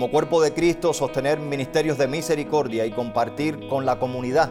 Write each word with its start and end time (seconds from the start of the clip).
como 0.00 0.12
cuerpo 0.12 0.40
de 0.40 0.54
Cristo, 0.54 0.94
sostener 0.94 1.38
ministerios 1.38 1.98
de 1.98 2.08
misericordia 2.08 2.86
y 2.86 2.90
compartir 2.90 3.68
con 3.68 3.84
la 3.84 3.98
comunidad 3.98 4.50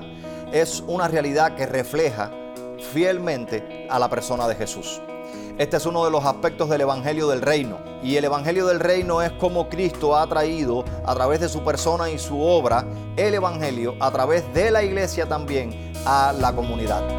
es 0.54 0.84
una 0.86 1.08
realidad 1.08 1.56
que 1.56 1.66
refleja 1.66 2.30
fielmente 2.94 3.88
a 3.90 3.98
la 3.98 4.12
persona 4.12 4.48
de 4.48 4.54
Jesús. 4.54 5.02
Este 5.58 5.78
es 5.78 5.88
uno 5.88 6.06
de 6.06 6.12
los 6.12 6.24
aspectos 6.24 6.70
del 6.70 6.82
Evangelio 6.82 7.28
del 7.28 7.42
Reino. 7.42 7.80
Y 8.04 8.16
el 8.16 8.26
Evangelio 8.26 8.68
del 8.68 8.80
Reino 8.80 9.24
es 9.24 9.32
como 9.32 9.70
Cristo 9.70 10.16
ha 10.16 10.28
traído 10.28 10.86
a 11.04 11.16
través 11.16 11.40
de 11.40 11.50
su 11.50 11.64
persona 11.64 12.12
y 12.12 12.20
su 12.20 12.40
obra 12.40 12.86
el 13.18 13.34
Evangelio 13.34 13.96
a 14.00 14.12
través 14.12 14.54
de 14.54 14.70
la 14.70 14.84
iglesia 14.84 15.28
también 15.28 15.94
a 16.06 16.32
la 16.32 16.54
comunidad. 16.54 17.19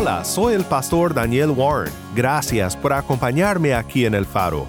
Hola, 0.00 0.24
soy 0.24 0.54
el 0.54 0.62
pastor 0.62 1.12
Daniel 1.12 1.50
Warren. 1.50 1.92
Gracias 2.14 2.76
por 2.76 2.92
acompañarme 2.92 3.74
aquí 3.74 4.04
en 4.04 4.14
El 4.14 4.26
Faro. 4.26 4.64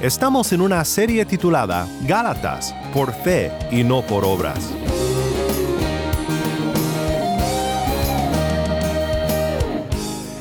Estamos 0.00 0.52
en 0.52 0.60
una 0.60 0.84
serie 0.84 1.24
titulada 1.24 1.88
Gálatas, 2.06 2.72
por 2.94 3.12
fe 3.12 3.50
y 3.72 3.82
no 3.82 4.02
por 4.02 4.24
obras. 4.24 4.72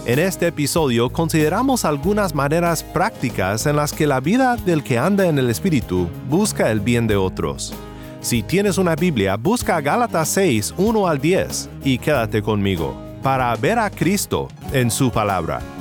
En 0.06 0.20
este 0.20 0.46
episodio 0.46 1.10
consideramos 1.10 1.84
algunas 1.84 2.36
maneras 2.36 2.84
prácticas 2.84 3.66
en 3.66 3.76
las 3.76 3.92
que 3.92 4.06
la 4.06 4.20
vida 4.20 4.56
del 4.56 4.84
que 4.84 5.00
anda 5.00 5.26
en 5.26 5.40
el 5.40 5.50
Espíritu 5.50 6.08
busca 6.30 6.70
el 6.70 6.80
bien 6.80 7.08
de 7.08 7.16
otros. 7.16 7.74
Si 8.22 8.44
tienes 8.44 8.78
una 8.78 8.96
Biblia, 8.96 9.36
busca 9.36 9.82
Gálatas 9.82 10.30
6, 10.30 10.76
1 10.78 11.08
al 11.08 11.20
10 11.20 11.70
y 11.84 11.98
quédate 11.98 12.44
conmigo 12.44 13.07
para 13.22 13.56
ver 13.56 13.80
a 13.80 13.90
Cristo 13.90 14.48
en 14.74 14.92
su 14.92 15.12
palabra. 15.12 15.77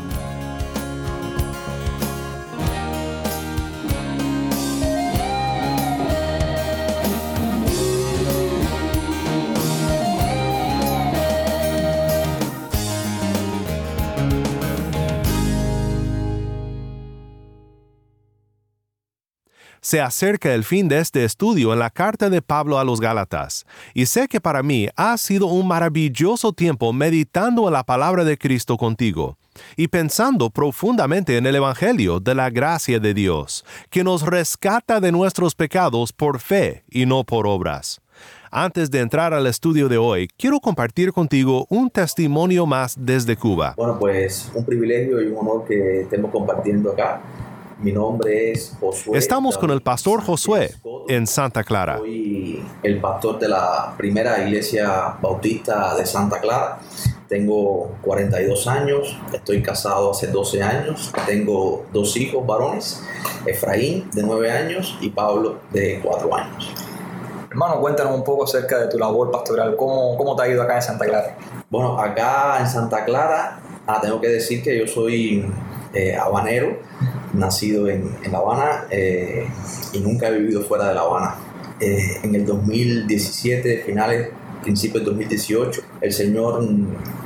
Se 19.80 20.00
acerca 20.00 20.54
el 20.54 20.64
fin 20.64 20.88
de 20.88 20.98
este 20.98 21.24
estudio 21.24 21.72
en 21.72 21.78
la 21.78 21.90
carta 21.90 22.30
de 22.30 22.42
Pablo 22.42 22.78
a 22.78 22.84
los 22.84 23.00
Gálatas, 23.00 23.66
y 23.94 24.06
sé 24.06 24.28
que 24.28 24.40
para 24.40 24.62
mí 24.62 24.88
ha 24.96 25.16
sido 25.18 25.46
un 25.46 25.68
maravilloso 25.68 26.52
tiempo 26.52 26.92
meditando 26.92 27.66
en 27.66 27.72
la 27.72 27.84
palabra 27.84 28.24
de 28.24 28.38
Cristo 28.38 28.76
contigo 28.76 29.38
y 29.76 29.88
pensando 29.88 30.50
profundamente 30.50 31.36
en 31.36 31.46
el 31.46 31.56
Evangelio 31.56 32.20
de 32.20 32.34
la 32.34 32.50
gracia 32.50 32.98
de 32.98 33.14
Dios, 33.14 33.64
que 33.90 34.04
nos 34.04 34.22
rescata 34.22 35.00
de 35.00 35.12
nuestros 35.12 35.54
pecados 35.54 36.12
por 36.12 36.40
fe 36.40 36.84
y 36.90 37.06
no 37.06 37.24
por 37.24 37.46
obras. 37.46 38.00
Antes 38.50 38.90
de 38.90 39.00
entrar 39.00 39.34
al 39.34 39.46
estudio 39.46 39.88
de 39.88 39.98
hoy, 39.98 40.28
quiero 40.38 40.60
compartir 40.60 41.12
contigo 41.12 41.66
un 41.68 41.90
testimonio 41.90 42.64
más 42.64 42.96
desde 42.98 43.36
Cuba. 43.36 43.74
Bueno, 43.76 43.98
pues 43.98 44.50
un 44.54 44.64
privilegio 44.64 45.20
y 45.22 45.26
un 45.26 45.36
honor 45.38 45.64
que 45.66 46.02
estemos 46.02 46.30
compartiendo 46.30 46.92
acá. 46.92 47.20
Mi 47.78 47.92
nombre 47.92 48.52
es 48.52 48.74
Josué. 48.80 49.18
Estamos 49.18 49.58
con 49.58 49.70
el 49.70 49.82
pastor 49.82 50.22
Josué 50.22 50.72
en 51.08 51.26
Santa 51.26 51.62
Clara. 51.62 51.98
Soy 51.98 52.64
el 52.82 53.00
pastor 53.00 53.38
de 53.38 53.48
la 53.48 53.94
primera 53.98 54.42
iglesia 54.42 55.16
bautista 55.20 55.94
de 55.94 56.06
Santa 56.06 56.40
Clara. 56.40 56.78
Tengo 57.28 57.96
42 58.02 58.66
años, 58.68 59.18
estoy 59.32 59.62
casado 59.62 60.12
hace 60.12 60.28
12 60.28 60.62
años, 60.62 61.12
tengo 61.26 61.84
dos 61.92 62.16
hijos 62.16 62.46
varones, 62.46 63.02
Efraín 63.44 64.08
de 64.12 64.22
9 64.22 64.50
años 64.50 64.96
y 65.00 65.10
Pablo 65.10 65.58
de 65.70 66.00
4 66.02 66.34
años. 66.34 66.72
Hermano, 67.50 67.80
cuéntanos 67.80 68.14
un 68.14 68.24
poco 68.24 68.44
acerca 68.44 68.78
de 68.78 68.88
tu 68.88 68.98
labor 68.98 69.30
pastoral, 69.30 69.76
¿cómo, 69.76 70.16
cómo 70.16 70.36
te 70.36 70.44
ha 70.44 70.48
ido 70.48 70.62
acá 70.62 70.76
en 70.76 70.82
Santa 70.82 71.04
Clara? 71.04 71.36
Bueno, 71.68 71.98
acá 71.98 72.58
en 72.60 72.68
Santa 72.68 73.04
Clara, 73.04 73.60
ah, 73.86 73.98
tengo 74.00 74.20
que 74.20 74.28
decir 74.28 74.62
que 74.62 74.78
yo 74.78 74.86
soy 74.86 75.44
eh, 75.92 76.14
habanero, 76.14 76.78
nacido 77.38 77.88
en, 77.88 78.08
en 78.22 78.32
La 78.32 78.38
Habana 78.38 78.84
eh, 78.90 79.46
y 79.92 80.00
nunca 80.00 80.28
he 80.28 80.38
vivido 80.38 80.62
fuera 80.62 80.88
de 80.88 80.94
La 80.94 81.02
Habana. 81.02 81.34
Eh, 81.78 82.20
en 82.22 82.34
el 82.34 82.46
2017, 82.46 83.82
finales, 83.84 84.30
principios 84.66 85.04
del 85.04 85.14
2018, 85.14 85.80
el 86.00 86.12
Señor 86.12 86.60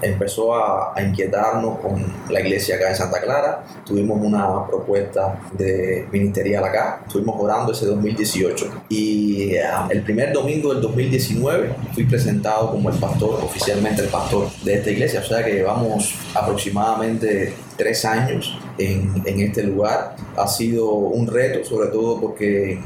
empezó 0.03 0.55
a, 0.55 0.95
inquietarnos 1.01 1.79
con 1.79 2.05
la 2.29 2.41
iglesia 2.41 2.77
acá 2.77 2.91
en 2.91 2.97
Santa 2.97 3.21
Clara. 3.23 3.65
Tuvimos 3.87 4.21
una 4.21 4.67
propuesta 4.67 5.41
de 5.57 6.07
ministerial 6.13 6.63
acá. 6.65 7.03
Estuvimos 7.07 7.37
orando 7.39 7.73
ese 7.73 7.87
2018. 7.87 8.85
Y 8.91 9.55
uh, 9.55 9.91
el 9.91 10.03
primer 10.03 10.35
domingo 10.35 10.75
del 10.75 10.83
2019 10.83 11.75
fui 11.95 12.05
presentado 12.05 12.73
como 12.73 12.91
el 12.91 12.99
pastor, 12.99 13.41
oficialmente 13.43 14.03
el 14.03 14.09
pastor 14.09 14.51
de 14.63 14.75
esta 14.75 14.91
iglesia. 14.91 15.21
O 15.21 15.25
sea 15.25 15.43
que 15.43 15.55
llevamos 15.55 16.15
aproximadamente 16.35 17.55
tres 17.79 18.05
años 18.05 18.59
en, 18.77 19.23
en, 19.25 19.41
este 19.41 19.63
lugar. 19.63 20.17
Ha 20.37 20.47
sido 20.47 20.91
un 20.91 21.27
reto, 21.27 21.65
sobre 21.65 21.89
todo 21.89 22.21
porque 22.21 22.79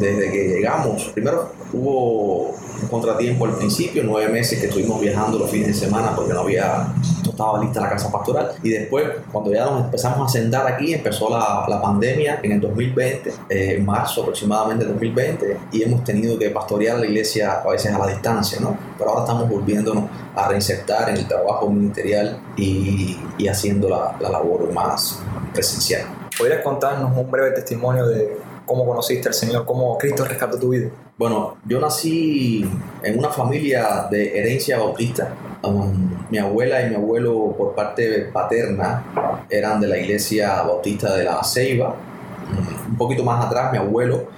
desde 0.00 0.30
que 0.30 0.48
llegamos, 0.48 1.10
primero 1.14 1.52
hubo 1.72 2.54
un 2.82 2.88
contratiempo 2.88 3.46
al 3.46 3.56
principio, 3.56 4.02
nueve 4.04 4.32
meses 4.32 4.60
que 4.60 4.66
estuvimos 4.66 5.00
viajando 5.00 5.38
los 5.38 5.50
fines 5.50 5.68
de 5.68 5.74
semana 5.74 6.14
porque 6.14 6.32
no 6.32 6.40
había, 6.40 6.94
no 7.24 7.30
estaba 7.30 7.60
lista 7.62 7.80
la 7.80 7.90
casa 7.90 8.10
pastoral. 8.10 8.52
Y 8.62 8.70
después, 8.70 9.06
cuando 9.32 9.52
ya 9.52 9.64
nos 9.64 9.84
empezamos 9.84 10.28
a 10.28 10.32
sentar 10.32 10.66
aquí, 10.66 10.94
empezó 10.94 11.30
la, 11.30 11.64
la 11.68 11.80
pandemia 11.80 12.40
en 12.42 12.52
el 12.52 12.60
2020, 12.60 13.30
eh, 13.48 13.74
en 13.76 13.84
marzo 13.84 14.22
aproximadamente 14.22 14.84
2020, 14.84 15.58
y 15.72 15.82
hemos 15.82 16.04
tenido 16.04 16.38
que 16.38 16.50
pastorear 16.50 16.98
la 16.98 17.06
iglesia 17.06 17.62
a 17.64 17.68
veces 17.70 17.92
a 17.92 17.98
la 17.98 18.06
distancia, 18.06 18.58
¿no? 18.60 18.76
Pero 18.96 19.10
ahora 19.10 19.22
estamos 19.22 19.48
volviéndonos 19.48 20.04
a 20.34 20.48
reinsertar 20.48 21.10
en 21.10 21.16
el 21.16 21.28
trabajo 21.28 21.68
ministerial 21.68 22.40
y, 22.56 23.18
y 23.38 23.48
haciendo 23.48 23.88
la, 23.88 24.16
la 24.20 24.30
labor 24.30 24.72
más 24.72 25.20
presencial. 25.52 26.02
¿Podrías 26.38 26.62
contarnos 26.62 27.16
un 27.16 27.30
breve 27.30 27.50
testimonio 27.50 28.06
de 28.06 28.38
cómo 28.68 28.86
conociste 28.86 29.28
al 29.28 29.34
Señor, 29.34 29.64
cómo 29.64 29.98
Cristo 29.98 30.24
rescató 30.24 30.58
tu 30.58 30.68
vida? 30.68 30.90
Bueno, 31.16 31.56
yo 31.64 31.80
nací 31.80 32.64
en 33.02 33.18
una 33.18 33.30
familia 33.30 34.06
de 34.08 34.38
herencia 34.38 34.78
bautista. 34.78 35.34
Um, 35.64 36.26
mi 36.30 36.38
abuela 36.38 36.82
y 36.82 36.90
mi 36.90 36.94
abuelo 36.94 37.54
por 37.58 37.74
parte 37.74 38.28
paterna 38.32 39.02
eran 39.50 39.80
de 39.80 39.88
la 39.88 39.98
iglesia 39.98 40.62
bautista 40.62 41.16
de 41.16 41.24
la 41.24 41.42
Ceiba. 41.42 41.88
Um, 41.88 42.92
un 42.92 42.96
poquito 42.96 43.24
más 43.24 43.44
atrás, 43.44 43.72
mi 43.72 43.78
abuelo, 43.78 44.28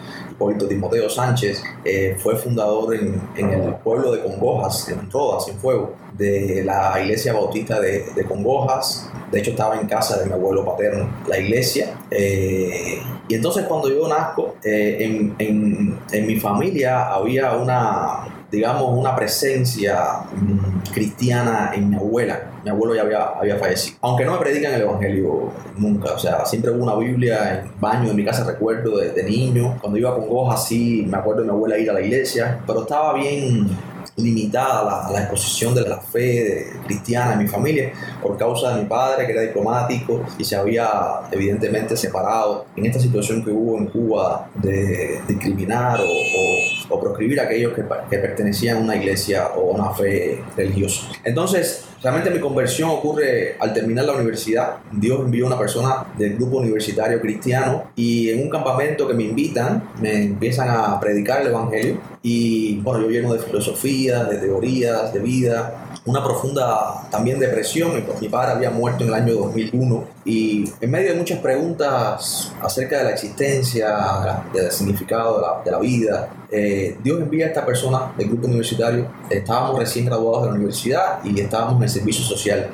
Hipólito 0.40 0.66
Timoteo 0.66 1.10
Sánchez, 1.10 1.62
eh, 1.84 2.16
fue 2.18 2.34
fundador 2.34 2.94
en, 2.94 3.20
en, 3.36 3.50
el 3.50 3.74
pueblo 3.74 4.10
de 4.10 4.22
Congojas, 4.22 4.88
en 4.88 5.10
Rodas, 5.10 5.46
en 5.48 5.58
Fuego, 5.58 5.92
de 6.16 6.62
la 6.64 6.98
iglesia 6.98 7.34
bautista 7.34 7.78
de, 7.78 8.06
de, 8.16 8.24
Congojas. 8.24 9.10
De 9.30 9.40
hecho, 9.40 9.50
estaba 9.50 9.78
en 9.78 9.86
casa 9.86 10.18
de 10.18 10.24
mi 10.24 10.32
abuelo 10.32 10.64
paterno, 10.64 11.10
la 11.28 11.38
iglesia. 11.38 11.94
Eh, 12.10 13.02
y 13.28 13.34
entonces 13.34 13.66
cuando 13.66 13.90
yo 13.90 14.08
nazco, 14.08 14.56
eh, 14.64 14.96
en, 15.00 15.34
en, 15.38 15.98
en, 16.10 16.26
mi 16.26 16.36
familia 16.36 17.12
había 17.12 17.52
una, 17.52 18.29
digamos, 18.50 18.98
una 18.98 19.14
presencia 19.14 20.20
mmm, 20.32 20.92
cristiana 20.92 21.72
en 21.74 21.90
mi 21.90 21.96
abuela. 21.96 22.50
Mi 22.64 22.70
abuelo 22.70 22.94
ya 22.94 23.02
había, 23.02 23.24
había 23.24 23.56
fallecido. 23.56 23.98
Aunque 24.02 24.24
no 24.24 24.32
me 24.32 24.38
predican 24.38 24.74
el 24.74 24.82
Evangelio 24.82 25.50
nunca. 25.76 26.12
O 26.12 26.18
sea, 26.18 26.44
siempre 26.44 26.70
hubo 26.70 26.84
una 26.84 26.96
Biblia 26.96 27.60
en 27.60 27.80
baño, 27.80 28.10
en 28.10 28.16
mi 28.16 28.24
casa 28.24 28.44
recuerdo 28.44 28.98
de, 28.98 29.12
de 29.12 29.22
niño. 29.22 29.78
Cuando 29.80 29.98
iba 29.98 30.14
con 30.14 30.26
Congojas, 30.26 30.66
sí, 30.66 31.06
me 31.08 31.16
acuerdo 31.16 31.42
de 31.42 31.46
mi 31.46 31.52
abuela 31.52 31.78
ir 31.78 31.90
a 31.90 31.94
la 31.94 32.00
iglesia. 32.00 32.60
Pero 32.66 32.82
estaba 32.82 33.14
bien 33.14 33.68
limitada 34.16 34.84
la, 34.84 35.12
la 35.12 35.20
exposición 35.20 35.74
de 35.74 35.82
la 35.82 35.98
fe 36.00 36.66
cristiana 36.86 37.34
en 37.34 37.38
mi 37.40 37.48
familia 37.48 37.92
por 38.22 38.36
causa 38.36 38.74
de 38.74 38.82
mi 38.82 38.88
padre 38.88 39.26
que 39.26 39.32
era 39.32 39.42
diplomático 39.42 40.22
y 40.38 40.44
se 40.44 40.56
había 40.56 40.88
evidentemente 41.30 41.96
separado 41.96 42.66
en 42.76 42.86
esta 42.86 42.98
situación 42.98 43.44
que 43.44 43.50
hubo 43.50 43.78
en 43.78 43.86
Cuba 43.86 44.48
de 44.56 45.20
discriminar 45.26 46.00
o, 46.00 46.04
o, 46.04 46.79
o 46.90 47.00
proscribir 47.00 47.40
a 47.40 47.44
aquellos 47.44 47.72
que, 47.72 47.82
que 48.10 48.18
pertenecían 48.18 48.78
a 48.78 48.80
una 48.80 48.96
iglesia 48.96 49.48
o 49.56 49.70
a 49.70 49.74
una 49.74 49.94
fe 49.94 50.42
religiosa. 50.56 51.08
Entonces, 51.24 51.86
Realmente 52.02 52.30
mi 52.30 52.40
conversión 52.40 52.88
ocurre 52.88 53.56
al 53.60 53.74
terminar 53.74 54.06
la 54.06 54.14
universidad. 54.14 54.78
Dios 54.90 55.20
envió 55.20 55.46
una 55.46 55.58
persona 55.58 56.06
del 56.16 56.36
grupo 56.36 56.56
universitario 56.56 57.20
cristiano 57.20 57.90
y 57.94 58.30
en 58.30 58.40
un 58.40 58.48
campamento 58.48 59.06
que 59.06 59.12
me 59.12 59.24
invitan, 59.24 59.90
me 60.00 60.22
empiezan 60.22 60.70
a 60.70 60.98
predicar 60.98 61.42
el 61.42 61.48
Evangelio 61.48 61.98
y 62.22 62.78
bueno, 62.78 63.02
yo 63.02 63.10
lleno 63.10 63.34
de 63.34 63.40
filosofía, 63.40 64.24
de 64.24 64.38
teorías, 64.38 65.12
de 65.12 65.20
vida, 65.20 65.89
una 66.06 66.22
profunda 66.22 67.08
también 67.10 67.38
depresión. 67.38 67.92
Mi 68.20 68.28
padre 68.28 68.52
había 68.52 68.70
muerto 68.70 69.04
en 69.04 69.10
el 69.10 69.14
año 69.14 69.34
2001 69.34 70.04
y 70.24 70.70
en 70.80 70.90
medio 70.90 71.12
de 71.12 71.18
muchas 71.18 71.38
preguntas 71.40 72.52
acerca 72.62 72.98
de 72.98 73.04
la 73.04 73.10
existencia, 73.10 74.42
del 74.52 74.70
significado 74.70 75.36
de 75.36 75.42
la, 75.42 75.62
de 75.64 75.70
la 75.70 75.78
vida, 75.78 76.28
eh, 76.52 76.96
Dios 77.04 77.20
envía 77.20 77.46
a 77.46 77.48
esta 77.48 77.64
persona 77.64 78.12
del 78.16 78.28
grupo 78.28 78.46
universitario. 78.46 79.06
Estábamos 79.28 79.78
recién 79.78 80.06
graduados 80.06 80.44
de 80.44 80.48
la 80.50 80.54
universidad 80.56 81.24
y 81.24 81.38
estábamos 81.40 81.76
en 81.76 81.82
el 81.84 81.88
servicio 81.88 82.24
social. 82.24 82.70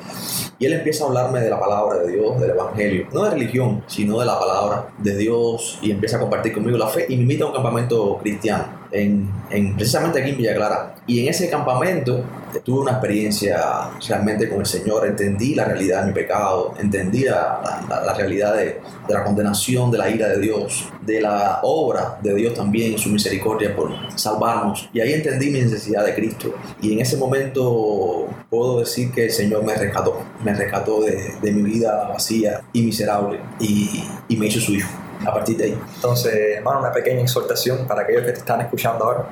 Y 0.59 0.65
él 0.65 0.73
empieza 0.73 1.03
a 1.03 1.07
hablarme 1.07 1.39
de 1.41 1.49
la 1.49 1.59
palabra 1.59 1.99
de 1.99 2.11
Dios, 2.11 2.39
del 2.39 2.51
Evangelio, 2.51 3.07
no 3.13 3.23
de 3.23 3.29
religión, 3.31 3.83
sino 3.85 4.19
de 4.19 4.25
la 4.25 4.39
palabra 4.39 4.89
de 4.97 5.15
Dios 5.15 5.77
y 5.81 5.91
empieza 5.91 6.17
a 6.17 6.19
compartir 6.19 6.53
conmigo 6.53 6.77
la 6.77 6.87
fe 6.87 7.05
y 7.07 7.15
me 7.15 7.23
invita 7.23 7.43
a 7.43 7.47
un 7.47 7.53
campamento 7.53 8.17
cristiano 8.17 8.65
en, 8.91 9.29
en, 9.51 9.75
precisamente 9.75 10.19
aquí 10.19 10.31
en 10.31 10.37
Villa 10.37 10.55
Clara. 10.55 10.95
Y 11.05 11.21
en 11.21 11.27
ese 11.27 11.49
campamento 11.49 12.23
tuve 12.63 12.81
una 12.81 12.91
experiencia 12.93 13.89
realmente 14.07 14.49
con 14.49 14.59
el 14.59 14.65
Señor, 14.65 15.05
entendí 15.05 15.55
la 15.55 15.65
realidad 15.65 16.01
de 16.01 16.07
mi 16.07 16.13
pecado, 16.13 16.73
entendí 16.79 17.23
la, 17.23 17.85
la, 17.89 18.01
la 18.03 18.13
realidad 18.13 18.55
de, 18.55 18.81
de, 19.07 19.13
la 19.13 19.23
condenación, 19.23 19.91
de 19.91 19.97
la 19.97 20.09
ira 20.09 20.29
de 20.29 20.39
Dios, 20.39 20.89
de 21.01 21.21
la 21.21 21.59
obra 21.63 22.19
de 22.21 22.33
Dios 22.35 22.53
también, 22.53 22.97
su 22.97 23.09
misericordia 23.09 23.75
por 23.75 23.91
salvarnos. 24.15 24.89
Y 24.93 24.99
ahí 24.99 25.13
entendí 25.13 25.49
mi 25.49 25.61
necesidad 25.61 26.05
de 26.05 26.15
Cristo. 26.15 26.53
Y 26.81 26.93
en 26.93 26.99
ese 27.01 27.17
momento 27.17 28.27
puedo 28.49 28.79
decir 28.79 29.11
que 29.11 29.25
el 29.25 29.31
Señor 29.31 29.63
me 29.63 29.75
rescató, 29.75 30.21
me 30.43 30.53
rescató 30.53 31.01
de, 31.01 31.33
de 31.41 31.51
mi 31.51 31.61
vida 31.61 32.07
vacía 32.07 32.61
y 32.73 32.81
miserable 32.81 33.39
y, 33.59 34.03
y 34.27 34.37
me 34.37 34.47
hizo 34.47 34.59
su 34.59 34.73
hijo 34.73 34.89
a 35.25 35.33
partir 35.33 35.57
de 35.57 35.65
ahí. 35.65 35.79
Entonces, 35.95 36.33
hermano, 36.57 36.79
una 36.79 36.91
pequeña 36.91 37.21
exhortación 37.21 37.87
para 37.87 38.03
aquellos 38.03 38.23
que 38.23 38.31
te 38.31 38.39
están 38.39 38.61
escuchando 38.61 39.05
ahora. 39.05 39.29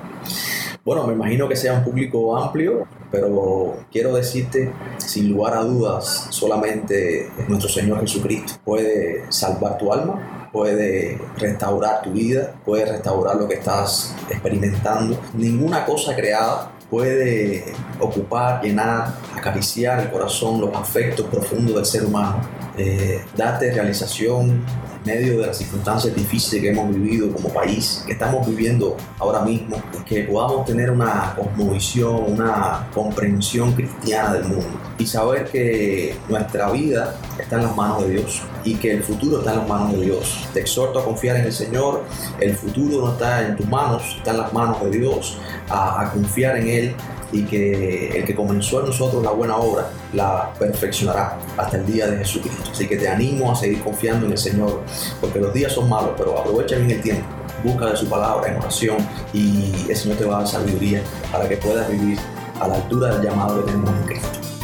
Bueno, 0.83 1.06
me 1.07 1.13
imagino 1.13 1.47
que 1.47 1.56
sea 1.56 1.73
un 1.73 1.83
público 1.83 2.38
amplio, 2.38 2.88
pero 3.15 3.77
quiero 3.91 4.13
decirte, 4.13 4.73
sin 4.97 5.31
lugar 5.31 5.53
a 5.53 5.62
dudas, 5.62 6.27
solamente 6.31 7.29
nuestro 7.47 7.69
Señor 7.69 8.01
Jesucristo 8.01 8.53
puede 8.65 9.31
salvar 9.31 9.77
tu 9.77 9.94
alma, 9.94 10.50
puede 10.51 11.17
restaurar 11.38 12.01
tu 12.01 12.12
vida, 12.12 12.56
puede 12.65 12.85
restaurar 12.85 13.38
lo 13.38 13.47
que 13.47 13.56
estás 13.56 14.13
experimentando. 14.29 15.17
Ninguna 15.33 15.85
cosa 15.85 16.13
creada 16.13 16.73
puede 16.89 17.63
ocupar, 18.00 18.62
llenar, 18.62 19.15
acariciar 19.35 20.01
el 20.01 20.12
corazón, 20.12 20.59
los 20.59 20.75
afectos 20.75 21.25
profundos 21.27 21.75
del 21.75 21.85
ser 21.85 22.06
humano, 22.06 22.41
eh, 22.77 23.21
darte 23.35 23.71
realización, 23.71 24.65
medio 25.05 25.39
de 25.39 25.47
las 25.47 25.57
circunstancias 25.57 26.15
difíciles 26.15 26.61
que 26.61 26.69
hemos 26.69 26.93
vivido 26.93 27.31
como 27.31 27.49
país, 27.49 28.03
que 28.05 28.13
estamos 28.13 28.47
viviendo 28.47 28.97
ahora 29.19 29.41
mismo, 29.41 29.81
que 30.05 30.23
podamos 30.23 30.65
tener 30.65 30.91
una 30.91 31.33
cosmovisión, 31.35 32.33
una 32.33 32.87
comprensión 32.93 33.73
cristiana 33.73 34.33
del 34.33 34.45
mundo 34.45 34.79
y 34.97 35.05
saber 35.05 35.45
que 35.45 36.15
nuestra 36.27 36.71
vida 36.71 37.15
está 37.39 37.57
en 37.57 37.63
las 37.63 37.75
manos 37.75 38.01
de 38.03 38.09
Dios 38.11 38.41
y 38.63 38.75
que 38.75 38.91
el 38.91 39.03
futuro 39.03 39.39
está 39.39 39.53
en 39.53 39.59
las 39.59 39.67
manos 39.67 39.91
de 39.93 40.01
Dios. 40.01 40.47
Te 40.53 40.61
exhorto 40.61 40.99
a 40.99 41.05
confiar 41.05 41.37
en 41.37 41.45
el 41.45 41.53
Señor, 41.53 42.03
el 42.39 42.55
futuro 42.55 43.05
no 43.05 43.13
está 43.13 43.45
en 43.45 43.55
tus 43.55 43.67
manos, 43.67 44.15
está 44.17 44.31
en 44.31 44.37
las 44.37 44.53
manos 44.53 44.81
de 44.81 44.89
Dios, 44.91 45.37
a, 45.69 46.01
a 46.01 46.11
confiar 46.11 46.57
en 46.57 46.67
Él 46.67 46.95
y 47.35 47.43
que 47.43 48.17
el 48.17 48.25
que 48.25 48.33
comenzó 48.33 48.79
en 48.79 48.87
nosotros 48.87 49.21
la 49.21 49.31
buena 49.31 49.57
obra 49.57 49.89
la 50.13 50.53
perfeccionará 50.57 51.37
hasta 51.57 51.77
el 51.77 51.85
día 51.85 52.07
de 52.07 52.17
Jesucristo. 52.17 52.71
Así 52.71 52.87
que 52.87 52.95
te 52.95 53.09
animo 53.09 53.51
a 53.51 53.55
seguir 53.55 53.81
confiando 53.81 54.25
en 54.25 54.31
el 54.31 54.37
Señor, 54.37 54.81
porque 55.19 55.39
los 55.39 55.53
días 55.53 55.73
son 55.73 55.89
malos, 55.89 56.11
pero 56.17 56.39
aprovecha 56.39 56.77
bien 56.77 56.91
el 56.91 57.01
tiempo. 57.01 57.25
Busca 57.63 57.87
de 57.87 57.97
su 57.97 58.07
palabra 58.07 58.51
en 58.51 58.57
oración 58.57 58.97
y 59.33 59.73
el 59.89 59.95
Señor 59.95 60.17
te 60.17 60.25
va 60.25 60.35
a 60.35 60.39
dar 60.39 60.47
sabiduría 60.47 61.01
para 61.31 61.49
que 61.49 61.57
puedas 61.57 61.89
vivir 61.89 62.17
a 62.61 62.67
la 62.67 62.75
altura 62.75 63.15
del 63.15 63.27
llamado 63.27 63.65
que 63.65 63.71
tenemos 63.71 63.89
en 63.89 64.03
Cristo. 64.03 64.54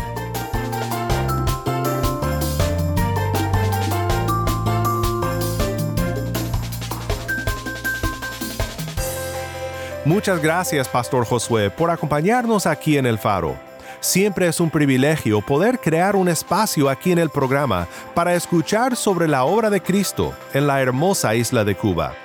Muchas 10.04 10.42
gracias, 10.42 10.90
Pastor 10.90 11.26
Josué, 11.26 11.70
por 11.70 11.92
acompañarnos 11.92 12.66
aquí 12.66 12.98
en 12.98 13.06
el 13.06 13.20
Faro. 13.20 13.56
Siempre 14.00 14.48
es 14.48 14.60
un 14.60 14.72
privilegio 14.72 15.42
poder 15.42 15.78
crear 15.78 16.16
un 16.16 16.28
espacio 16.28 16.90
aquí 16.90 17.12
en 17.12 17.20
el 17.20 17.30
programa 17.30 17.88
para 18.16 18.34
escuchar 18.34 18.96
sobre 18.96 19.28
la 19.28 19.44
obra 19.44 19.70
de 19.70 19.80
Cristo 19.80 20.34
en 20.56 20.66
la 20.66 20.82
hermosa 20.82 21.36
isla 21.36 21.64
de 21.64 21.76
Cuba. 21.76 22.16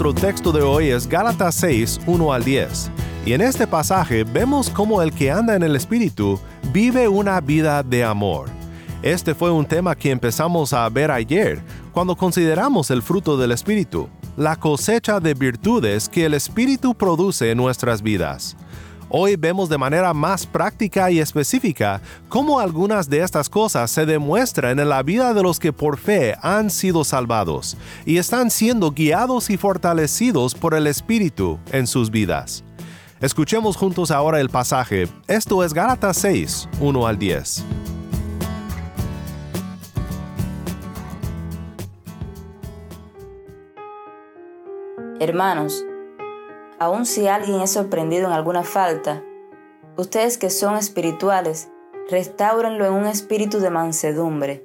Nuestro 0.00 0.28
texto 0.28 0.52
de 0.52 0.62
hoy 0.62 0.90
es 0.90 1.08
Gálatas 1.08 1.56
6, 1.56 2.02
1 2.06 2.32
al 2.32 2.44
10. 2.44 2.88
Y 3.26 3.32
en 3.32 3.40
este 3.40 3.66
pasaje 3.66 4.22
vemos 4.22 4.70
cómo 4.70 5.02
el 5.02 5.12
que 5.12 5.28
anda 5.28 5.56
en 5.56 5.64
el 5.64 5.74
Espíritu 5.74 6.38
vive 6.72 7.08
una 7.08 7.40
vida 7.40 7.82
de 7.82 8.04
amor. 8.04 8.48
Este 9.02 9.34
fue 9.34 9.50
un 9.50 9.66
tema 9.66 9.96
que 9.96 10.12
empezamos 10.12 10.72
a 10.72 10.88
ver 10.88 11.10
ayer 11.10 11.60
cuando 11.90 12.14
consideramos 12.14 12.92
el 12.92 13.02
fruto 13.02 13.36
del 13.36 13.50
Espíritu, 13.50 14.08
la 14.36 14.54
cosecha 14.54 15.18
de 15.18 15.34
virtudes 15.34 16.08
que 16.08 16.26
el 16.26 16.34
Espíritu 16.34 16.94
produce 16.94 17.50
en 17.50 17.58
nuestras 17.58 18.00
vidas. 18.00 18.56
Hoy 19.10 19.36
vemos 19.36 19.70
de 19.70 19.78
manera 19.78 20.12
más 20.12 20.44
práctica 20.44 21.10
y 21.10 21.18
específica 21.18 22.02
cómo 22.28 22.60
algunas 22.60 23.08
de 23.08 23.22
estas 23.22 23.48
cosas 23.48 23.90
se 23.90 24.04
demuestran 24.04 24.78
en 24.78 24.88
la 24.90 25.02
vida 25.02 25.32
de 25.32 25.42
los 25.42 25.58
que 25.58 25.72
por 25.72 25.96
fe 25.96 26.36
han 26.42 26.68
sido 26.68 27.04
salvados 27.04 27.78
y 28.04 28.18
están 28.18 28.50
siendo 28.50 28.90
guiados 28.90 29.48
y 29.48 29.56
fortalecidos 29.56 30.54
por 30.54 30.74
el 30.74 30.86
Espíritu 30.86 31.58
en 31.72 31.86
sus 31.86 32.10
vidas. 32.10 32.64
Escuchemos 33.20 33.76
juntos 33.76 34.10
ahora 34.10 34.40
el 34.40 34.50
pasaje. 34.50 35.08
Esto 35.26 35.64
es 35.64 35.72
Gálatas 35.72 36.18
6, 36.18 36.68
1 36.78 37.06
al 37.06 37.18
10. 37.18 37.64
Hermanos, 45.18 45.82
aun 46.78 47.06
si 47.06 47.26
alguien 47.26 47.60
es 47.60 47.72
sorprendido 47.72 48.26
en 48.26 48.32
alguna 48.32 48.62
falta, 48.62 49.22
ustedes 49.96 50.38
que 50.38 50.50
son 50.50 50.76
espirituales, 50.76 51.70
restáurenlo 52.10 52.86
en 52.86 52.92
un 52.92 53.06
espíritu 53.06 53.58
de 53.58 53.70
mansedumbre, 53.70 54.64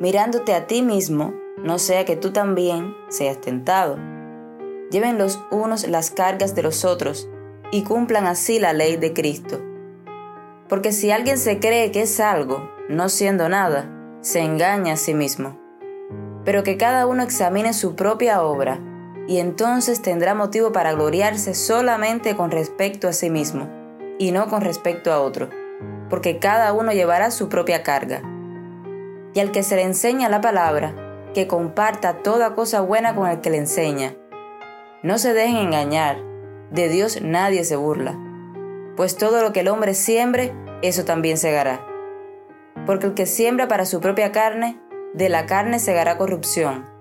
mirándote 0.00 0.54
a 0.54 0.66
ti 0.66 0.82
mismo, 0.82 1.34
no 1.58 1.78
sea 1.78 2.04
que 2.04 2.16
tú 2.16 2.32
también 2.32 2.94
seas 3.08 3.40
tentado. 3.40 3.96
Lleven 4.90 5.18
los 5.18 5.40
unos 5.50 5.88
las 5.88 6.10
cargas 6.10 6.54
de 6.54 6.62
los 6.62 6.84
otros 6.84 7.28
y 7.72 7.82
cumplan 7.82 8.26
así 8.26 8.60
la 8.60 8.72
ley 8.72 8.96
de 8.96 9.12
Cristo. 9.12 9.60
Porque 10.68 10.92
si 10.92 11.10
alguien 11.10 11.38
se 11.38 11.58
cree 11.58 11.90
que 11.90 12.02
es 12.02 12.20
algo, 12.20 12.70
no 12.88 13.08
siendo 13.08 13.48
nada, 13.48 13.90
se 14.20 14.40
engaña 14.40 14.94
a 14.94 14.96
sí 14.96 15.14
mismo. 15.14 15.58
Pero 16.44 16.62
que 16.62 16.76
cada 16.76 17.06
uno 17.06 17.22
examine 17.22 17.72
su 17.72 17.96
propia 17.96 18.42
obra, 18.42 18.80
y 19.28 19.38
entonces 19.38 20.02
tendrá 20.02 20.34
motivo 20.34 20.72
para 20.72 20.92
gloriarse 20.92 21.54
solamente 21.54 22.36
con 22.36 22.50
respecto 22.50 23.08
a 23.08 23.12
sí 23.12 23.30
mismo, 23.30 23.68
y 24.18 24.30
no 24.30 24.46
con 24.48 24.60
respecto 24.60 25.12
a 25.12 25.20
otro, 25.20 25.50
porque 26.08 26.38
cada 26.38 26.72
uno 26.72 26.92
llevará 26.92 27.30
su 27.30 27.48
propia 27.48 27.82
carga. 27.82 28.22
Y 29.34 29.40
al 29.40 29.50
que 29.50 29.62
se 29.62 29.76
le 29.76 29.82
enseña 29.82 30.28
la 30.28 30.40
palabra, 30.40 30.94
que 31.34 31.46
comparta 31.46 32.22
toda 32.22 32.54
cosa 32.54 32.80
buena 32.80 33.14
con 33.14 33.28
el 33.28 33.40
que 33.40 33.50
le 33.50 33.58
enseña. 33.58 34.14
No 35.02 35.18
se 35.18 35.34
dejen 35.34 35.56
engañar, 35.56 36.18
de 36.70 36.88
Dios 36.88 37.20
nadie 37.20 37.64
se 37.64 37.76
burla, 37.76 38.18
pues 38.96 39.16
todo 39.16 39.42
lo 39.42 39.52
que 39.52 39.60
el 39.60 39.68
hombre 39.68 39.94
siembre, 39.94 40.54
eso 40.82 41.04
también 41.04 41.36
segará. 41.36 41.84
Porque 42.86 43.06
el 43.06 43.14
que 43.14 43.26
siembra 43.26 43.68
para 43.68 43.84
su 43.84 44.00
propia 44.00 44.32
carne, 44.32 44.80
de 45.14 45.28
la 45.28 45.46
carne 45.46 45.78
segará 45.78 46.16
corrupción 46.16 46.95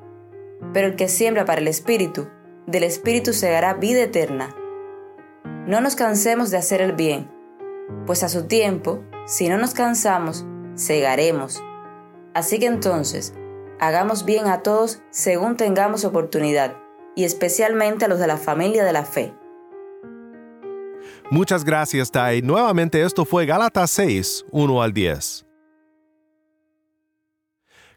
pero 0.74 0.88
el 0.88 0.96
que 0.96 1.08
siembra 1.08 1.46
para 1.46 1.62
el 1.62 1.68
Espíritu, 1.68 2.28
del 2.68 2.84
Espíritu 2.84 3.34
segará 3.34 3.74
vida 3.76 4.02
eterna. 4.02 4.56
No 5.68 5.82
nos 5.82 5.96
cansemos 5.96 6.52
de 6.52 6.58
hacer 6.58 6.82
el 6.82 6.94
bien, 6.94 7.30
pues 8.06 8.24
a 8.24 8.30
su 8.30 8.48
tiempo, 8.48 9.04
si 9.26 9.50
no 9.50 9.58
nos 9.58 9.74
cansamos, 9.74 10.46
segaremos. 10.76 11.64
Así 12.34 12.60
que 12.60 12.66
entonces, 12.66 13.34
hagamos 13.80 14.26
bien 14.26 14.48
a 14.48 14.62
todos 14.62 15.02
según 15.10 15.58
tengamos 15.58 16.06
oportunidad, 16.06 16.76
y 17.16 17.24
especialmente 17.24 18.06
a 18.06 18.08
los 18.08 18.20
de 18.20 18.28
la 18.28 18.38
familia 18.38 18.84
de 18.84 18.94
la 18.94 19.06
fe. 19.06 19.34
Muchas 21.32 21.64
gracias, 21.64 22.12
Tai. 22.12 22.42
Nuevamente 22.42 23.02
esto 23.02 23.26
fue 23.26 23.46
Gálatas 23.46 23.90
6, 23.92 24.46
1 24.52 24.82
al 24.82 24.94
10. 24.94 25.45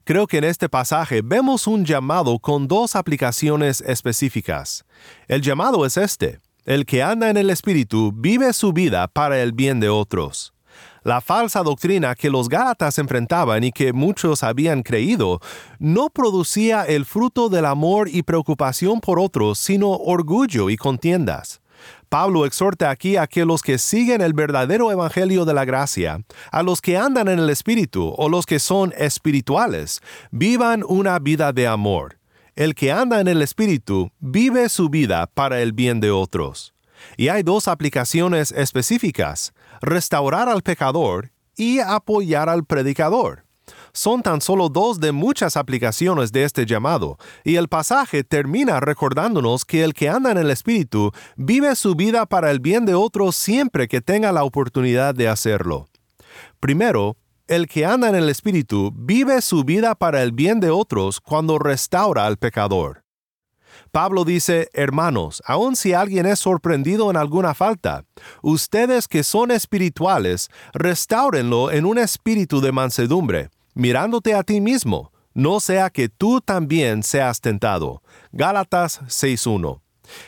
Creo 0.09 0.27
que 0.27 0.39
en 0.39 0.45
este 0.45 0.71
pasaje 0.71 1.21
vemos 1.23 1.67
un 1.67 1.85
llamado 1.85 2.39
con 2.39 2.67
dos 2.67 2.97
aplicaciones 2.97 3.83
específicas. 3.83 4.87
El 5.27 5.43
llamado 5.43 5.85
es 5.85 5.99
este. 5.99 6.41
El 6.65 6.87
que 6.87 7.03
anda 7.03 7.29
en 7.29 7.37
el 7.37 7.51
Espíritu 7.51 8.11
vive 8.15 8.55
su 8.55 8.73
vida 8.73 9.07
para 9.09 9.43
el 9.43 9.53
bien 9.53 9.81
de 9.81 9.91
otros. 9.91 10.55
La 11.03 11.21
falsa 11.21 11.63
doctrina 11.63 12.15
que 12.15 12.31
los 12.31 12.49
Gálatas 12.49 12.99
enfrentaban 12.99 13.65
y 13.65 13.71
que 13.71 13.93
muchos 13.93 14.43
habían 14.43 14.83
creído 14.83 15.41
no 15.79 16.09
producía 16.09 16.85
el 16.85 17.05
fruto 17.05 17.51
del 17.51 17.67
amor 17.67 18.09
y 18.09 18.23
preocupación 18.23 19.03
por 19.03 19.21
otros, 19.21 19.59
sino 19.59 19.91
orgullo 19.91 20.71
y 20.71 20.79
contiendas. 20.79 21.61
Pablo 22.09 22.47
exhorta 22.47 22.91
aquí 22.91 23.17
a 23.17 23.27
que 23.27 23.45
los 23.45 23.63
que 23.63 23.79
siguen 23.79 24.21
el 24.21 24.33
verdadero 24.33 24.91
evangelio 24.91 25.45
de 25.45 25.55
la 25.55 25.65
gracia, 25.65 26.25
a 26.51 26.63
los 26.63 26.81
que 26.81 26.97
andan 26.97 27.29
en 27.29 27.39
el 27.39 27.51
Espíritu 27.51 28.15
o 28.17 28.29
los 28.29 28.47
que 28.47 28.59
son 28.59 28.95
espirituales, 28.97 30.01
vivan 30.31 30.83
una 30.87 31.19
vida 31.19 31.53
de 31.53 31.67
amor. 31.67 32.19
El 32.57 32.75
que 32.75 32.91
anda 32.91 33.21
en 33.21 33.29
el 33.29 33.43
Espíritu 33.43 34.11
vive 34.19 34.69
su 34.69 34.89
vida 34.89 35.27
para 35.27 35.61
el 35.61 35.73
bien 35.73 36.01
de 36.01 36.11
otros. 36.11 36.75
Y 37.17 37.29
hay 37.29 37.43
dos 37.43 37.69
aplicaciones 37.69 38.53
específicas, 38.53 39.53
restaurar 39.81 40.49
al 40.49 40.63
pecador 40.63 41.31
y 41.57 41.81
apoyar 41.81 42.49
al 42.49 42.65
predicador. 42.65 43.48
Son 43.93 44.23
tan 44.23 44.41
solo 44.41 44.69
dos 44.69 45.01
de 45.01 45.13
muchas 45.13 45.57
aplicaciones 45.57 46.33
de 46.33 46.45
este 46.45 46.67
llamado, 46.67 47.19
y 47.45 47.57
el 47.57 47.69
pasaje 47.69 48.25
termina 48.25 48.81
recordándonos 48.81 49.65
que 49.65 49.85
el 49.85 49.95
que 49.95 50.09
anda 50.09 50.31
en 50.31 50.39
el 50.39 50.51
Espíritu 50.51 51.13
vive 51.37 51.75
su 51.77 51.95
vida 51.95 52.27
para 52.27 52.51
el 52.51 52.61
bien 52.61 52.87
de 52.87 52.95
otros 52.95 53.37
siempre 53.37 53.89
que 53.89 54.01
tenga 54.01 54.33
la 54.33 54.45
oportunidad 54.45 55.15
de 55.15 55.29
hacerlo. 55.29 55.89
Primero, 56.61 57.17
el 57.47 57.67
que 57.67 57.87
anda 57.87 58.09
en 58.09 58.15
el 58.15 58.29
Espíritu 58.29 58.93
vive 58.95 59.41
su 59.41 59.65
vida 59.65 59.95
para 59.95 60.23
el 60.23 60.33
bien 60.33 60.61
de 60.61 60.71
otros 60.71 61.21
cuando 61.21 61.59
restaura 61.59 62.27
al 62.27 62.37
pecador. 62.37 63.05
Pablo 63.91 64.25
dice, 64.25 64.69
hermanos, 64.75 65.43
aun 65.47 65.75
si 65.77 65.93
alguien 65.95 66.27
es 66.27 66.41
sorprendido 66.41 67.11
en 67.11 67.17
alguna 67.17 67.55
falta, 67.55 68.05
ustedes 68.43 69.09
que 69.09 69.23
son 69.23 69.51
espirituales, 69.51 70.51
restáurenlo 70.75 71.71
en 71.71 71.87
un 71.87 71.99
espíritu 71.99 72.61
de 72.61 72.73
mansedumbre, 72.73 73.49
mirándote 73.79 74.35
a 74.35 74.43
ti 74.43 74.61
mismo, 74.61 75.13
no 75.35 75.61
sea 75.61 75.89
que 75.89 76.09
tú 76.09 76.41
también 76.41 77.05
seas 77.05 77.41
tentado. 77.41 78.03
Gálatas 78.33 79.01
6.1. 79.03 79.81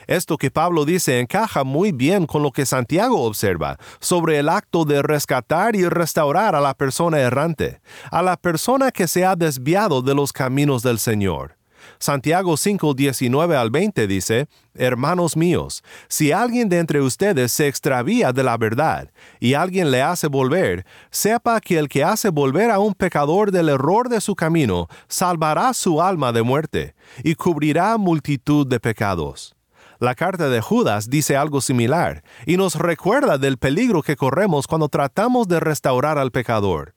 Esto 0.07 0.37
que 0.37 0.52
Pablo 0.52 0.85
dice 0.85 1.19
encaja 1.19 1.64
muy 1.64 1.90
bien 1.90 2.26
con 2.26 2.45
lo 2.45 2.52
que 2.52 2.64
Santiago 2.64 3.23
observa 3.25 3.78
sobre 3.99 4.38
el 4.38 4.49
acto 4.49 4.85
de 4.85 5.02
rescatar 5.02 5.75
y 5.75 5.88
restaurar 5.88 6.54
a 6.54 6.61
la 6.61 6.75
persona 6.75 7.19
errante, 7.19 7.80
a 8.12 8.23
la 8.23 8.37
persona 8.37 8.92
que 8.92 9.09
se 9.09 9.25
ha 9.25 9.35
desviado 9.35 10.00
de 10.00 10.14
los 10.14 10.33
caminos 10.33 10.83
del 10.83 11.00
Señor. 11.00 11.59
Santiago 12.02 12.57
5, 12.57 12.95
19 12.95 13.57
al 13.59 13.71
20 13.71 14.07
dice, 14.07 14.49
Hermanos 14.73 15.37
míos, 15.37 15.85
si 16.09 16.33
alguien 16.33 16.71
de 16.71 16.78
entre 16.78 17.02
ustedes 17.02 17.52
se 17.52 17.69
extravía 17.69 18.33
de 18.33 18.42
la 18.42 18.57
verdad 18.57 19.11
y 19.38 19.52
alguien 19.52 19.90
le 19.90 20.00
hace 20.00 20.26
volver, 20.26 20.87
sepa 21.11 21.61
que 21.61 21.78
el 21.78 21.90
que 21.90 22.02
hace 22.02 22.30
volver 22.30 22.71
a 22.71 22.78
un 22.78 22.95
pecador 22.95 23.52
del 23.52 23.69
error 23.69 24.09
de 24.09 24.23
su 24.23 24.35
camino, 24.35 24.88
salvará 25.09 25.75
su 25.75 26.00
alma 26.00 26.33
de 26.33 26.42
muerte 26.42 26.95
y 27.23 27.35
cubrirá 27.35 27.99
multitud 27.99 28.66
de 28.66 28.80
pecados. 28.80 29.54
La 29.99 30.14
carta 30.14 30.49
de 30.49 30.62
Judas 30.62 31.11
dice 31.11 31.37
algo 31.37 31.61
similar 31.61 32.25
y 32.47 32.57
nos 32.57 32.76
recuerda 32.76 33.37
del 33.37 33.59
peligro 33.59 34.00
que 34.00 34.16
corremos 34.16 34.66
cuando 34.66 34.88
tratamos 34.88 35.49
de 35.49 35.61
restaurar 35.61 36.16
al 36.16 36.30
pecador. 36.30 36.95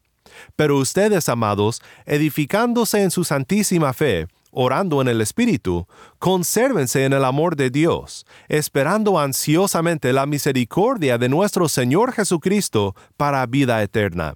Pero 0.56 0.78
ustedes, 0.78 1.28
amados, 1.28 1.82
edificándose 2.06 3.04
en 3.04 3.12
su 3.12 3.26
santísima 3.26 3.92
fe, 3.92 4.28
orando 4.54 5.02
en 5.02 5.08
el 5.08 5.20
Espíritu, 5.22 5.88
consérvense 6.20 7.06
en 7.06 7.14
el 7.14 7.26
amor 7.26 7.56
de 7.56 7.70
Dios, 7.70 8.26
esperando 8.48 9.20
ansiosamente 9.20 10.14
la 10.14 10.26
misericordia 10.26 11.18
de 11.18 11.30
nuestro 11.30 11.68
Señor 11.68 12.14
Jesucristo 12.14 12.96
para 13.18 13.46
vida 13.46 13.82
eterna. 13.82 14.36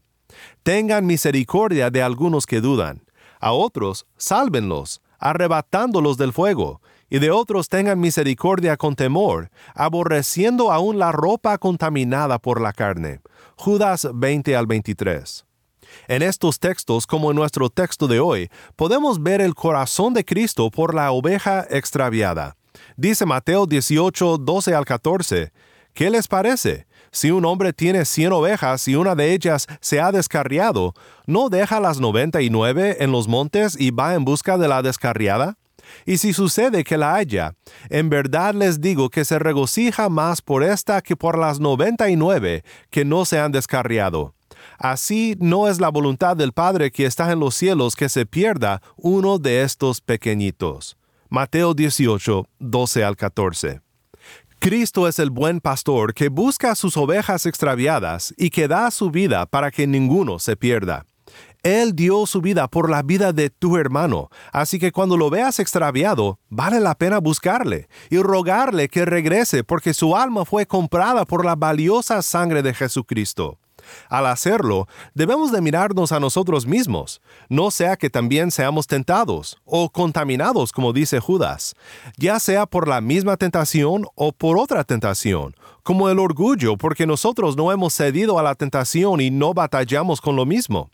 Tengan 0.64 1.06
misericordia 1.06 1.90
de 1.90 2.02
algunos 2.02 2.46
que 2.46 2.62
dudan, 2.62 3.04
a 3.40 3.54
otros 3.54 4.06
sálvenlos, 4.18 5.02
arrebatándolos 5.20 6.18
del 6.18 6.34
fuego, 6.34 6.82
y 7.10 7.20
de 7.20 7.32
otros 7.32 7.70
tengan 7.70 8.00
misericordia 8.00 8.76
con 8.76 8.96
temor, 8.96 9.50
aborreciendo 9.74 10.72
aún 10.72 11.00
la 11.00 11.12
ropa 11.12 11.58
contaminada 11.58 12.38
por 12.40 12.60
la 12.60 12.74
carne. 12.74 13.22
Judas 13.56 14.08
20 14.14 14.56
al 14.56 14.68
23. 14.68 15.47
En 16.08 16.22
estos 16.22 16.60
textos, 16.60 17.08
como 17.08 17.32
en 17.32 17.38
nuestro 17.38 17.70
texto 17.70 18.08
de 18.08 18.20
hoy, 18.20 18.50
podemos 18.76 19.22
ver 19.22 19.42
el 19.42 19.56
corazón 19.56 20.14
de 20.14 20.26
Cristo 20.26 20.70
por 20.72 20.94
la 20.94 21.12
oveja 21.12 21.66
extraviada. 21.70 22.56
Dice 22.96 23.26
Mateo 23.26 23.66
18, 23.66 24.38
12 24.38 24.76
al 24.76 24.86
14, 24.86 25.52
¿qué 25.94 26.10
les 26.10 26.28
parece? 26.28 26.88
Si 27.12 27.32
un 27.32 27.46
hombre 27.46 27.74
tiene 27.74 28.06
cien 28.06 28.32
ovejas 28.32 28.88
y 28.88 28.96
una 28.96 29.16
de 29.16 29.34
ellas 29.34 29.68
se 29.80 30.00
ha 30.00 30.12
descarriado, 30.12 30.94
¿no 31.26 31.50
deja 31.50 31.80
las 31.80 32.00
noventa 32.00 32.42
y 32.42 32.50
nueve 32.50 32.98
en 33.00 33.12
los 33.12 33.28
montes 33.28 33.80
y 33.80 33.92
va 33.92 34.14
en 34.14 34.26
busca 34.26 34.58
de 34.58 34.68
la 34.68 34.82
descarriada? 34.82 35.58
Y 36.06 36.18
si 36.18 36.34
sucede 36.34 36.84
que 36.84 36.98
la 36.98 37.16
haya, 37.16 37.54
en 37.90 38.10
verdad 38.10 38.54
les 38.54 38.82
digo 38.82 39.10
que 39.10 39.26
se 39.26 39.40
regocija 39.40 40.10
más 40.10 40.42
por 40.42 40.64
esta 40.64 41.02
que 41.02 41.16
por 41.16 41.38
las 41.38 41.60
noventa 41.60 42.10
y 42.10 42.16
nueve 42.16 42.64
que 42.90 43.06
no 43.06 43.26
se 43.26 43.40
han 43.40 43.52
descarriado. 43.52 44.36
Así 44.78 45.36
no 45.40 45.68
es 45.68 45.80
la 45.80 45.90
voluntad 45.90 46.38
del 46.38 46.54
Padre 46.54 46.92
que 46.92 47.06
está 47.06 47.32
en 47.32 47.40
los 47.40 47.56
cielos 47.56 47.96
que 47.96 48.10
se 48.10 48.26
pierda 48.26 48.82
uno 48.96 49.40
de 49.40 49.64
estos 49.64 50.02
pequeñitos. 50.02 50.98
Mateo 51.30 51.74
18, 51.74 52.48
12 52.60 53.04
al 53.04 53.16
14. 53.16 53.82
Cristo 54.60 55.08
es 55.08 55.20
el 55.20 55.30
buen 55.30 55.62
pastor 55.62 56.14
que 56.14 56.30
busca 56.30 56.72
a 56.72 56.76
sus 56.76 56.98
ovejas 56.98 57.46
extraviadas 57.46 58.34
y 58.38 58.50
que 58.50 58.68
da 58.68 58.90
su 58.92 59.12
vida 59.12 59.46
para 59.46 59.72
que 59.72 59.88
ninguno 59.88 60.40
se 60.40 60.56
pierda. 60.56 61.06
Él 61.64 61.94
dio 61.94 62.26
su 62.26 62.42
vida 62.42 62.68
por 62.68 62.90
la 62.90 63.02
vida 63.02 63.34
de 63.34 63.50
tu 63.50 63.78
hermano, 63.78 64.30
así 64.52 64.80
que 64.80 64.92
cuando 64.92 65.18
lo 65.18 65.30
veas 65.30 65.60
extraviado, 65.60 66.40
vale 66.50 66.80
la 66.80 66.96
pena 66.96 67.20
buscarle 67.20 67.90
y 68.10 68.20
rogarle 68.20 68.88
que 68.88 69.06
regrese 69.06 69.64
porque 69.64 69.94
su 69.94 70.16
alma 70.16 70.46
fue 70.46 70.66
comprada 70.66 71.26
por 71.26 71.46
la 71.46 71.56
valiosa 71.56 72.22
sangre 72.22 72.64
de 72.64 72.74
Jesucristo. 72.74 73.60
Al 74.10 74.26
hacerlo, 74.26 74.88
debemos 75.14 75.52
de 75.52 75.62
mirarnos 75.62 76.12
a 76.12 76.20
nosotros 76.20 76.66
mismos, 76.66 77.22
no 77.50 77.72
sea 77.72 77.98
que 77.98 78.10
también 78.10 78.52
seamos 78.52 78.88
tentados 78.88 79.58
o 79.66 79.90
contaminados, 79.90 80.72
como 80.72 80.94
dice 80.94 81.20
Judas, 81.20 81.76
ya 82.18 82.40
sea 82.40 82.66
por 82.66 82.88
la 82.88 83.02
misma 83.02 83.38
tentación 83.38 84.06
o 84.16 84.32
por 84.32 84.58
otra 84.58 84.84
tentación, 84.84 85.56
como 85.84 86.10
el 86.10 86.20
orgullo, 86.20 86.78
porque 86.78 87.08
nosotros 87.08 87.56
no 87.56 87.72
hemos 87.72 87.94
cedido 87.94 88.40
a 88.40 88.44
la 88.44 88.56
tentación 88.56 89.22
y 89.22 89.32
no 89.32 89.54
batallamos 89.54 90.22
con 90.22 90.36
lo 90.36 90.46
mismo. 90.46 90.90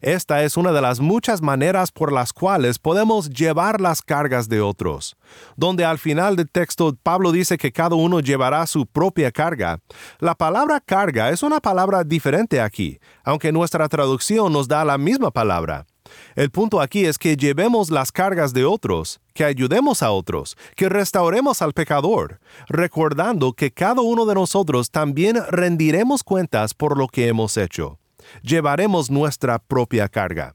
Esta 0.00 0.42
es 0.42 0.56
una 0.56 0.72
de 0.72 0.80
las 0.80 1.00
muchas 1.00 1.40
maneras 1.40 1.90
por 1.90 2.12
las 2.12 2.32
cuales 2.32 2.78
podemos 2.78 3.30
llevar 3.30 3.80
las 3.80 4.02
cargas 4.02 4.48
de 4.48 4.60
otros. 4.60 5.16
Donde 5.56 5.84
al 5.84 5.98
final 5.98 6.36
del 6.36 6.50
texto 6.50 6.94
Pablo 7.02 7.32
dice 7.32 7.56
que 7.56 7.72
cada 7.72 7.96
uno 7.96 8.20
llevará 8.20 8.66
su 8.66 8.86
propia 8.86 9.32
carga. 9.32 9.78
La 10.18 10.34
palabra 10.34 10.80
carga 10.80 11.30
es 11.30 11.42
una 11.42 11.60
palabra 11.60 12.04
diferente 12.04 12.60
aquí, 12.60 12.98
aunque 13.24 13.52
nuestra 13.52 13.88
traducción 13.88 14.52
nos 14.52 14.68
da 14.68 14.84
la 14.84 14.98
misma 14.98 15.30
palabra. 15.30 15.86
El 16.34 16.50
punto 16.50 16.80
aquí 16.80 17.06
es 17.06 17.18
que 17.18 17.36
llevemos 17.36 17.90
las 17.90 18.12
cargas 18.12 18.52
de 18.52 18.64
otros, 18.64 19.20
que 19.32 19.44
ayudemos 19.44 20.02
a 20.02 20.10
otros, 20.10 20.56
que 20.76 20.88
restauremos 20.88 21.62
al 21.62 21.72
pecador, 21.72 22.40
recordando 22.68 23.52
que 23.52 23.72
cada 23.72 24.02
uno 24.02 24.26
de 24.26 24.34
nosotros 24.34 24.90
también 24.90 25.38
rendiremos 25.48 26.22
cuentas 26.22 26.74
por 26.74 26.98
lo 26.98 27.08
que 27.08 27.28
hemos 27.28 27.56
hecho 27.56 27.98
llevaremos 28.42 29.10
nuestra 29.10 29.58
propia 29.58 30.08
carga. 30.08 30.54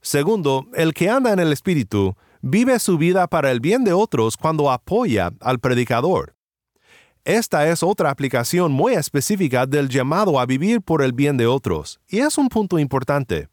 Segundo, 0.00 0.66
el 0.74 0.94
que 0.94 1.10
anda 1.10 1.32
en 1.32 1.40
el 1.40 1.52
Espíritu 1.52 2.16
vive 2.40 2.78
su 2.78 2.96
vida 2.96 3.26
para 3.26 3.50
el 3.50 3.60
bien 3.60 3.84
de 3.84 3.92
otros 3.92 4.36
cuando 4.36 4.70
apoya 4.70 5.32
al 5.40 5.58
predicador. 5.58 6.36
Esta 7.24 7.68
es 7.68 7.82
otra 7.82 8.10
aplicación 8.10 8.70
muy 8.70 8.94
específica 8.94 9.66
del 9.66 9.88
llamado 9.88 10.38
a 10.38 10.46
vivir 10.46 10.80
por 10.80 11.02
el 11.02 11.12
bien 11.12 11.36
de 11.36 11.48
otros, 11.48 11.98
y 12.08 12.20
es 12.20 12.38
un 12.38 12.48
punto 12.48 12.78
importante. 12.78 13.48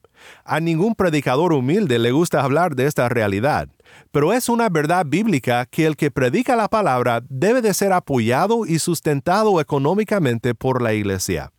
A 0.46 0.60
ningún 0.60 0.94
predicador 0.94 1.54
humilde 1.54 1.98
le 1.98 2.12
gusta 2.12 2.44
hablar 2.44 2.76
de 2.76 2.86
esta 2.86 3.10
realidad, 3.10 3.70
pero 4.12 4.32
es 4.32 4.48
una 4.48 4.70
verdad 4.70 5.08
bíblica 5.08 5.66
que 5.66 5.88
el 5.88 5.96
que 5.96 6.12
predica 6.12 6.56
la 6.56 6.68
palabra 6.68 7.24
debe 7.30 7.64
de 7.64 7.74
ser 7.74 7.94
apoyado 7.94 8.68
y 8.68 8.78
sustentado 8.78 9.60
económicamente 9.60 10.54
por 10.54 10.82
la 10.82 10.94
iglesia. 10.94 11.52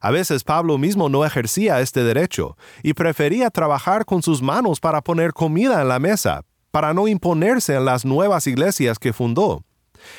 A 0.00 0.10
veces 0.10 0.44
Pablo 0.44 0.78
mismo 0.78 1.08
no 1.08 1.24
ejercía 1.24 1.80
este 1.80 2.02
derecho 2.02 2.56
y 2.82 2.94
prefería 2.94 3.50
trabajar 3.50 4.04
con 4.04 4.22
sus 4.22 4.42
manos 4.42 4.80
para 4.80 5.02
poner 5.02 5.32
comida 5.32 5.80
en 5.82 5.88
la 5.88 5.98
mesa, 5.98 6.44
para 6.70 6.94
no 6.94 7.08
imponerse 7.08 7.74
en 7.74 7.84
las 7.84 8.04
nuevas 8.04 8.46
iglesias 8.46 8.98
que 8.98 9.12
fundó. 9.12 9.64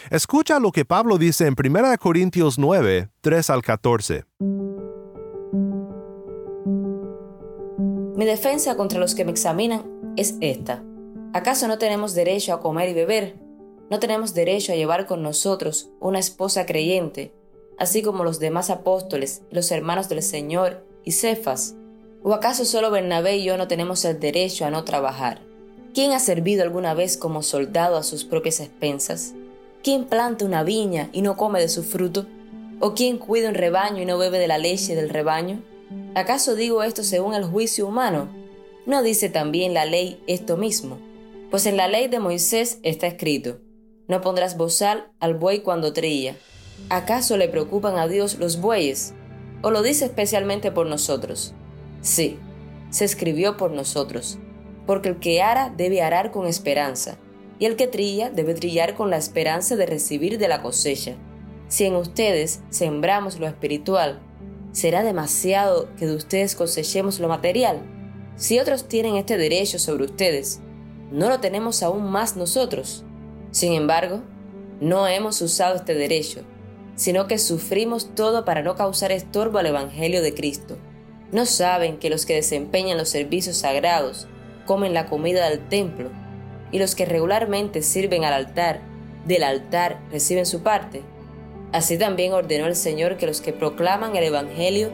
Escucha 0.10 0.60
lo 0.60 0.72
que 0.72 0.86
Pablo 0.86 1.18
dice 1.18 1.48
en 1.48 1.56
1 1.58 1.98
Corintios 2.00 2.58
9, 2.58 3.10
3 3.22 3.50
al 3.50 3.62
14. 3.62 4.26
Mi 8.16 8.26
defensa 8.26 8.78
contra 8.78 9.00
los 9.00 9.14
que 9.14 9.26
me 9.26 9.32
examinan 9.32 9.84
es 10.16 10.36
esta. 10.40 10.84
¿Acaso 11.34 11.68
no 11.68 11.78
tenemos 11.78 12.14
derecho 12.14 12.54
a 12.54 12.62
comer 12.62 12.90
y 12.90 12.94
beber? 12.94 13.36
¿No 13.90 14.00
tenemos 14.00 14.34
derecho 14.34 14.72
a 14.72 14.76
llevar 14.76 15.06
con 15.06 15.22
nosotros 15.22 15.90
una 16.00 16.20
esposa 16.20 16.66
creyente, 16.66 17.34
así 17.78 18.02
como 18.02 18.24
los 18.24 18.40
demás 18.40 18.70
apóstoles, 18.70 19.42
los 19.52 19.72
hermanos 19.72 20.10
del 20.10 20.22
Señor 20.22 20.86
y 21.04 21.12
Cefas? 21.12 21.76
¿O 22.24 22.34
acaso 22.34 22.66
solo 22.66 22.92
Bernabé 22.92 23.38
y 23.38 23.44
yo 23.44 23.58
no 23.58 23.68
tenemos 23.68 24.04
el 24.06 24.20
derecho 24.20 24.66
a 24.66 24.72
no 24.72 24.84
trabajar? 24.84 25.42
¿Quién 25.94 26.12
ha 26.12 26.20
servido 26.20 26.64
alguna 26.64 26.94
vez 26.94 27.18
como 27.18 27.44
soldado 27.44 27.98
a 27.98 28.04
sus 28.04 28.24
propias 28.24 28.60
expensas? 28.60 29.34
¿Quién 29.84 30.06
planta 30.06 30.46
una 30.46 30.64
viña 30.64 31.10
y 31.14 31.22
no 31.22 31.38
come 31.38 31.60
de 31.60 31.70
su 31.70 31.84
fruto? 31.84 32.26
¿O 32.80 32.94
quién 32.94 33.18
cuida 33.18 33.50
un 33.50 33.56
rebaño 33.56 34.02
y 34.02 34.06
no 34.06 34.18
bebe 34.18 34.40
de 34.40 34.48
la 34.48 34.58
leche 34.58 34.96
del 34.96 35.10
rebaño? 35.10 35.62
¿Acaso 36.16 36.56
digo 36.56 36.84
esto 36.84 37.04
según 37.04 37.34
el 37.34 37.46
juicio 37.46 37.88
humano? 37.88 38.28
¿No 38.86 39.04
dice 39.04 39.30
también 39.30 39.74
la 39.74 39.86
ley 39.86 40.22
esto 40.28 40.58
mismo? 40.58 40.98
Pues 41.52 41.66
en 41.66 41.78
la 41.78 41.88
ley 41.88 42.08
de 42.08 42.20
Moisés 42.20 42.80
está 42.84 43.08
escrito, 43.08 43.60
no 44.08 44.22
pondrás 44.22 44.58
bozal 44.58 45.12
al 45.20 45.36
buey 45.36 45.62
cuando 45.62 45.94
trilla. 45.94 46.36
¿Acaso 46.90 47.38
le 47.38 47.50
preocupan 47.50 47.98
a 47.98 48.08
Dios 48.08 48.38
los 48.38 48.62
bueyes? 48.62 49.14
¿O 49.62 49.72
lo 49.72 49.82
dice 49.82 50.06
especialmente 50.06 50.72
por 50.72 50.86
nosotros? 50.86 51.54
Sí, 52.02 52.38
se 52.92 53.06
escribió 53.06 53.58
por 53.58 53.72
nosotros, 53.72 54.38
porque 54.86 55.10
el 55.10 55.20
que 55.20 55.42
ara 55.42 55.74
debe 55.76 56.04
arar 56.04 56.32
con 56.32 56.46
esperanza, 56.46 57.18
y 57.58 57.66
el 57.66 57.76
que 57.76 57.88
trilla 57.88 58.30
debe 58.30 58.54
trillar 58.54 58.96
con 58.96 59.10
la 59.10 59.18
esperanza 59.18 59.76
de 59.76 59.86
recibir 59.86 60.38
de 60.38 60.48
la 60.48 60.62
cosecha. 60.62 61.16
Si 61.68 61.86
en 61.86 61.96
ustedes 61.96 62.62
sembramos 62.70 63.40
lo 63.40 63.48
espiritual, 63.48 64.22
¿será 64.72 65.04
demasiado 65.04 65.90
que 65.98 66.06
de 66.06 66.16
ustedes 66.16 66.56
cosechemos 66.56 67.20
lo 67.20 67.28
material? 67.28 67.82
Si 68.36 68.60
otros 68.60 68.88
tienen 68.88 69.16
este 69.16 69.38
derecho 69.38 69.80
sobre 69.80 70.06
ustedes, 70.06 70.60
¿no 71.12 71.30
lo 71.30 71.40
tenemos 71.40 71.82
aún 71.82 72.12
más 72.12 72.36
nosotros? 72.36 73.04
Sin 73.52 73.74
embargo, 73.74 74.22
no 74.82 75.08
hemos 75.08 75.42
usado 75.42 75.78
este 75.78 75.96
derecho, 75.96 76.42
sino 76.96 77.28
que 77.28 77.38
sufrimos 77.38 78.16
todo 78.16 78.46
para 78.46 78.62
no 78.62 78.76
causar 78.76 79.12
estorbo 79.12 79.58
al 79.58 79.68
Evangelio 79.68 80.22
de 80.22 80.34
Cristo. 80.34 80.78
¿No 81.32 81.46
saben 81.46 81.98
que 81.98 82.10
los 82.10 82.26
que 82.26 82.36
desempeñan 82.36 82.98
los 82.98 83.10
servicios 83.10 83.58
sagrados 83.58 84.28
comen 84.66 84.94
la 84.94 85.08
comida 85.08 85.50
del 85.50 85.68
templo 85.68 86.10
y 86.72 86.80
los 86.80 86.96
que 86.96 87.06
regularmente 87.06 87.82
sirven 87.82 88.24
al 88.24 88.34
altar, 88.34 88.82
del 89.26 89.44
altar 89.44 90.00
reciben 90.12 90.46
su 90.46 90.64
parte? 90.64 91.02
Así 91.74 91.98
también 91.98 92.32
ordenó 92.32 92.68
el 92.68 92.76
Señor 92.76 93.18
que 93.18 93.28
los 93.28 93.42
que 93.42 93.52
proclaman 93.52 94.16
el 94.16 94.24
Evangelio 94.24 94.90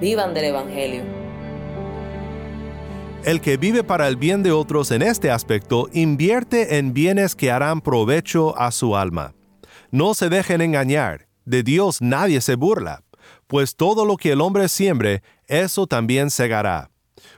vivan 0.00 0.34
del 0.34 0.46
Evangelio. 0.46 1.02
El 3.24 3.40
que 3.40 3.56
vive 3.56 3.84
para 3.84 4.08
el 4.08 4.16
bien 4.16 4.42
de 4.42 4.52
otros 4.52 4.90
en 4.90 5.00
este 5.00 5.30
aspecto 5.30 5.88
invierte 5.92 6.76
en 6.76 6.92
bienes 6.92 7.34
que 7.34 7.50
harán 7.50 7.80
provecho 7.80 8.58
a 8.58 8.70
su 8.70 8.96
alma. 8.96 9.34
No 9.90 10.12
se 10.12 10.28
dejen 10.28 10.60
engañar, 10.60 11.26
de 11.44 11.62
Dios 11.62 12.00
nadie 12.00 12.40
se 12.40 12.54
burla, 12.54 13.02
pues 13.46 13.76
todo 13.76 14.04
lo 14.04 14.16
que 14.16 14.32
el 14.32 14.40
hombre 14.40 14.68
siembre, 14.68 15.22
eso 15.46 15.86
también 15.86 16.30
segará. 16.30 16.90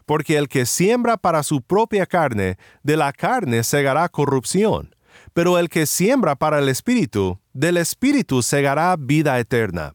Porque 0.05 0.37
el 0.37 0.49
que 0.49 0.67
siembra 0.67 1.17
para 1.17 1.43
su 1.43 1.63
propia 1.63 2.07
carne, 2.07 2.59
de 2.83 2.97
la 2.97 3.13
carne 3.13 3.63
segará 3.63 4.09
corrupción 4.09 4.97
pero 5.37 5.59
el 5.59 5.69
que 5.69 5.85
siembra 5.85 6.35
para 6.35 6.61
el 6.61 6.69
Espíritu, 6.71 7.39
del 7.53 7.77
Espíritu 7.77 8.43
segará 8.43 8.97
vida 8.99 9.39
eterna. 9.39 9.95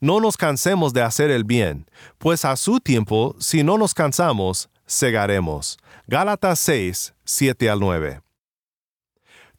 No 0.00 0.18
nos 0.18 0.36
cansemos 0.36 0.92
de 0.92 1.02
hacer 1.02 1.30
el 1.30 1.44
bien, 1.44 1.86
pues 2.18 2.44
a 2.44 2.56
su 2.56 2.80
tiempo, 2.80 3.36
si 3.38 3.62
no 3.62 3.78
nos 3.78 3.94
cansamos, 3.94 4.68
segaremos. 4.84 5.78
Gálatas 6.08 6.58
6, 6.58 7.14
7 7.24 7.70
al 7.70 7.78
9. 7.78 8.22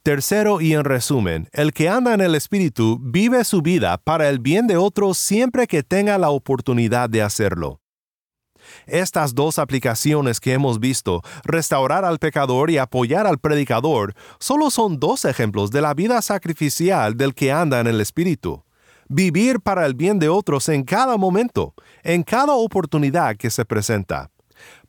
Tercero 0.04 0.60
y 0.60 0.74
en 0.74 0.84
resumen, 0.84 1.48
el 1.54 1.72
que 1.72 1.88
anda 1.88 2.13
en 2.13 2.20
el 2.20 2.36
Espíritu 2.36 3.00
vive 3.02 3.46
su 3.46 3.62
vida 3.62 3.98
para 3.98 4.28
el 4.28 4.39
bien 4.39 4.68
de 4.68 4.76
otros 4.76 5.18
siempre 5.18 5.66
que 5.66 5.82
tenga 5.82 6.18
la 6.18 6.30
oportunidad 6.30 7.10
de 7.10 7.22
hacerlo. 7.22 7.80
Estas 8.86 9.34
dos 9.34 9.60
aplicaciones 9.60 10.42
que 10.42 10.52
hemos 10.52 10.82
visto, 10.82 11.22
restaurar 11.46 12.04
al 12.04 12.20
pecador 12.20 12.70
y 12.70 12.80
apoyar 12.80 13.26
al 13.26 13.38
predicador, 13.38 14.13
solo 14.39 14.72
son 14.72 15.00
dos 15.00 15.24
ejemplos 15.24 15.72
de 15.72 15.80
la 15.80 15.94
vida 15.94 16.22
sacrificial 16.22 17.16
del 17.16 17.34
que 17.34 17.54
anda 17.54 17.80
en 17.80 17.88
el 17.88 18.02
Espíritu. 18.02 18.66
Vivir 19.08 19.62
para 19.62 19.86
el 19.86 19.94
bien 19.94 20.20
de 20.20 20.28
otros 20.28 20.68
en 20.68 20.84
cada 20.84 21.16
momento, 21.16 21.76
en 22.04 22.24
cada 22.24 22.56
oportunidad 22.56 23.38
que 23.38 23.50
se 23.50 23.63
presenta. 23.63 24.33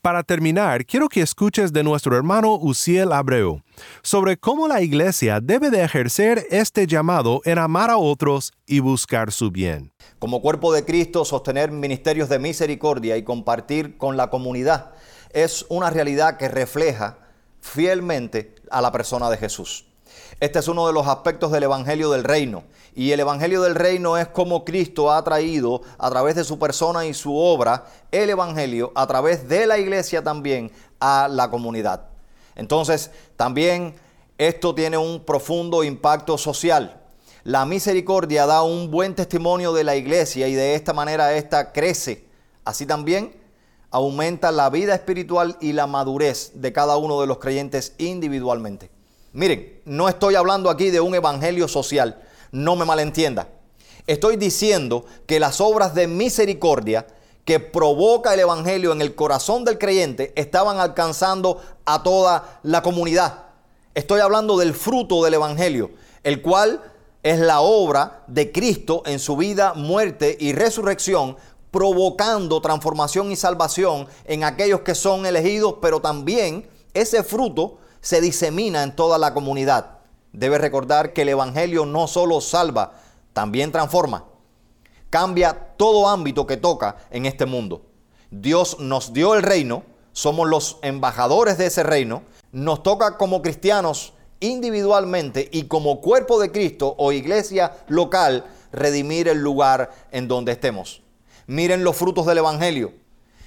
Para 0.04 0.22
terminar, 0.22 0.84
quiero 0.84 1.08
que 1.08 1.22
escuches 1.22 1.72
de 1.72 1.82
nuestro 1.82 2.14
hermano 2.14 2.58
Uciel 2.60 3.10
Abreu 3.10 3.62
sobre 4.02 4.36
cómo 4.36 4.68
la 4.68 4.82
iglesia 4.82 5.40
debe 5.40 5.70
de 5.70 5.82
ejercer 5.82 6.46
este 6.50 6.86
llamado 6.86 7.40
en 7.46 7.56
amar 7.56 7.88
a 7.88 7.96
otros 7.96 8.52
y 8.66 8.80
buscar 8.80 9.32
su 9.32 9.50
bien. 9.50 9.94
Como 10.18 10.42
cuerpo 10.42 10.74
de 10.74 10.84
Cristo, 10.84 11.24
sostener 11.24 11.70
ministerios 11.70 12.28
de 12.28 12.38
misericordia 12.38 13.16
y 13.16 13.22
compartir 13.22 13.96
con 13.96 14.18
la 14.18 14.28
comunidad 14.28 14.92
es 15.30 15.64
una 15.70 15.88
realidad 15.88 16.36
que 16.36 16.48
refleja 16.48 17.20
fielmente 17.62 18.56
a 18.70 18.82
la 18.82 18.92
persona 18.92 19.30
de 19.30 19.38
Jesús. 19.38 19.86
Este 20.40 20.58
es 20.58 20.68
uno 20.68 20.86
de 20.86 20.92
los 20.92 21.06
aspectos 21.06 21.52
del 21.52 21.64
Evangelio 21.64 22.10
del 22.10 22.24
Reino. 22.24 22.64
Y 22.94 23.10
el 23.12 23.20
Evangelio 23.20 23.62
del 23.62 23.74
Reino 23.74 24.16
es 24.16 24.28
como 24.28 24.64
Cristo 24.64 25.10
ha 25.12 25.22
traído 25.24 25.82
a 25.98 26.10
través 26.10 26.36
de 26.36 26.44
su 26.44 26.58
persona 26.58 27.06
y 27.06 27.14
su 27.14 27.36
obra 27.36 27.86
el 28.10 28.30
Evangelio 28.30 28.92
a 28.94 29.06
través 29.06 29.48
de 29.48 29.66
la 29.66 29.78
iglesia 29.78 30.22
también 30.22 30.70
a 31.00 31.28
la 31.28 31.50
comunidad. 31.50 32.06
Entonces, 32.56 33.10
también 33.36 33.94
esto 34.38 34.74
tiene 34.74 34.96
un 34.96 35.20
profundo 35.20 35.84
impacto 35.84 36.38
social. 36.38 37.00
La 37.42 37.66
misericordia 37.66 38.46
da 38.46 38.62
un 38.62 38.90
buen 38.90 39.14
testimonio 39.14 39.72
de 39.72 39.84
la 39.84 39.96
iglesia 39.96 40.48
y 40.48 40.54
de 40.54 40.74
esta 40.74 40.92
manera 40.92 41.34
esta 41.34 41.72
crece. 41.72 42.24
Así 42.64 42.86
también 42.86 43.36
aumenta 43.90 44.50
la 44.50 44.70
vida 44.70 44.94
espiritual 44.94 45.56
y 45.60 45.72
la 45.72 45.86
madurez 45.86 46.52
de 46.54 46.72
cada 46.72 46.96
uno 46.96 47.20
de 47.20 47.26
los 47.26 47.38
creyentes 47.38 47.94
individualmente. 47.98 48.93
Miren, 49.34 49.80
no 49.84 50.08
estoy 50.08 50.36
hablando 50.36 50.70
aquí 50.70 50.90
de 50.90 51.00
un 51.00 51.12
evangelio 51.12 51.66
social, 51.66 52.22
no 52.52 52.76
me 52.76 52.84
malentienda. 52.84 53.48
Estoy 54.06 54.36
diciendo 54.36 55.06
que 55.26 55.40
las 55.40 55.60
obras 55.60 55.92
de 55.92 56.06
misericordia 56.06 57.08
que 57.44 57.58
provoca 57.58 58.32
el 58.32 58.38
evangelio 58.38 58.92
en 58.92 59.02
el 59.02 59.16
corazón 59.16 59.64
del 59.64 59.76
creyente 59.76 60.32
estaban 60.36 60.78
alcanzando 60.78 61.60
a 61.84 62.04
toda 62.04 62.60
la 62.62 62.80
comunidad. 62.82 63.46
Estoy 63.94 64.20
hablando 64.20 64.56
del 64.56 64.72
fruto 64.72 65.24
del 65.24 65.34
evangelio, 65.34 65.90
el 66.22 66.40
cual 66.40 66.80
es 67.24 67.40
la 67.40 67.60
obra 67.60 68.22
de 68.28 68.52
Cristo 68.52 69.02
en 69.04 69.18
su 69.18 69.36
vida, 69.36 69.74
muerte 69.74 70.36
y 70.38 70.52
resurrección, 70.52 71.36
provocando 71.72 72.60
transformación 72.60 73.32
y 73.32 73.36
salvación 73.36 74.06
en 74.26 74.44
aquellos 74.44 74.82
que 74.82 74.94
son 74.94 75.26
elegidos, 75.26 75.74
pero 75.82 76.00
también 76.00 76.68
ese 76.92 77.24
fruto 77.24 77.78
se 78.04 78.20
disemina 78.20 78.82
en 78.82 78.94
toda 78.94 79.16
la 79.16 79.32
comunidad. 79.32 79.98
Debe 80.34 80.58
recordar 80.58 81.14
que 81.14 81.22
el 81.22 81.30
Evangelio 81.30 81.86
no 81.86 82.06
solo 82.06 82.42
salva, 82.42 82.92
también 83.32 83.72
transforma. 83.72 84.26
Cambia 85.08 85.54
todo 85.78 86.06
ámbito 86.08 86.46
que 86.46 86.58
toca 86.58 86.96
en 87.10 87.24
este 87.24 87.46
mundo. 87.46 87.86
Dios 88.30 88.78
nos 88.78 89.14
dio 89.14 89.32
el 89.34 89.42
reino, 89.42 89.84
somos 90.12 90.46
los 90.46 90.76
embajadores 90.82 91.56
de 91.56 91.66
ese 91.66 91.82
reino, 91.82 92.22
nos 92.52 92.82
toca 92.82 93.16
como 93.16 93.40
cristianos 93.40 94.12
individualmente 94.38 95.48
y 95.50 95.64
como 95.64 96.02
cuerpo 96.02 96.38
de 96.38 96.52
Cristo 96.52 96.94
o 96.98 97.10
iglesia 97.10 97.72
local 97.88 98.44
redimir 98.70 99.28
el 99.28 99.38
lugar 99.38 99.90
en 100.12 100.28
donde 100.28 100.52
estemos. 100.52 101.00
Miren 101.46 101.84
los 101.84 101.96
frutos 101.96 102.26
del 102.26 102.38
Evangelio. 102.38 102.92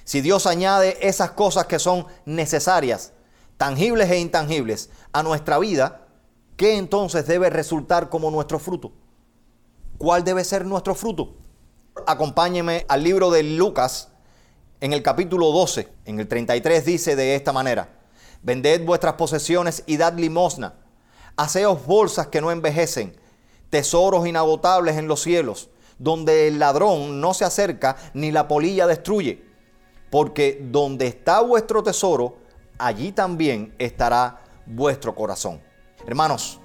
Si 0.02 0.20
Dios 0.20 0.46
añade 0.46 0.98
esas 1.00 1.30
cosas 1.30 1.66
que 1.66 1.78
son 1.78 2.06
necesarias, 2.24 3.12
tangibles 3.58 4.10
e 4.10 4.18
intangibles, 4.18 4.88
a 5.12 5.22
nuestra 5.22 5.58
vida, 5.58 6.06
¿qué 6.56 6.78
entonces 6.78 7.26
debe 7.26 7.50
resultar 7.50 8.08
como 8.08 8.30
nuestro 8.30 8.58
fruto? 8.58 8.92
¿Cuál 9.98 10.24
debe 10.24 10.44
ser 10.44 10.64
nuestro 10.64 10.94
fruto? 10.94 11.34
Acompáñeme 12.06 12.86
al 12.88 13.02
libro 13.02 13.30
de 13.30 13.42
Lucas, 13.42 14.08
En 14.80 14.92
el 14.92 15.02
capítulo 15.02 15.50
12, 15.50 15.88
en 16.04 16.20
el 16.20 16.28
33 16.28 16.84
dice 16.84 17.16
de 17.16 17.34
esta 17.34 17.52
manera, 17.52 17.98
vended 18.44 18.86
vuestras 18.86 19.14
posesiones 19.14 19.82
y 19.86 19.96
dad 19.96 20.14
limosna, 20.14 20.74
haceos 21.36 21.84
bolsas 21.84 22.28
que 22.28 22.40
no 22.40 22.52
envejecen, 22.52 23.16
tesoros 23.70 24.24
inagotables 24.24 24.96
en 24.96 25.08
los 25.08 25.20
cielos, 25.20 25.68
donde 25.98 26.46
el 26.46 26.60
ladrón 26.60 27.20
no 27.20 27.34
se 27.34 27.44
acerca 27.44 27.96
ni 28.14 28.30
la 28.30 28.46
polilla 28.46 28.86
destruye, 28.86 29.42
porque 30.10 30.64
donde 30.70 31.08
está 31.08 31.40
vuestro 31.40 31.82
tesoro, 31.82 32.36
allí 32.78 33.12
también 33.12 33.74
estará 33.78 34.40
vuestro 34.66 35.14
corazón. 35.14 35.60
Hermanos, 36.06 36.60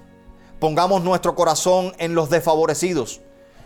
pongamos 0.58 1.02
nuestro 1.02 1.34
corazón 1.34 1.92
en 1.98 2.14
los 2.14 2.30
desfavorecidos, 2.30 3.20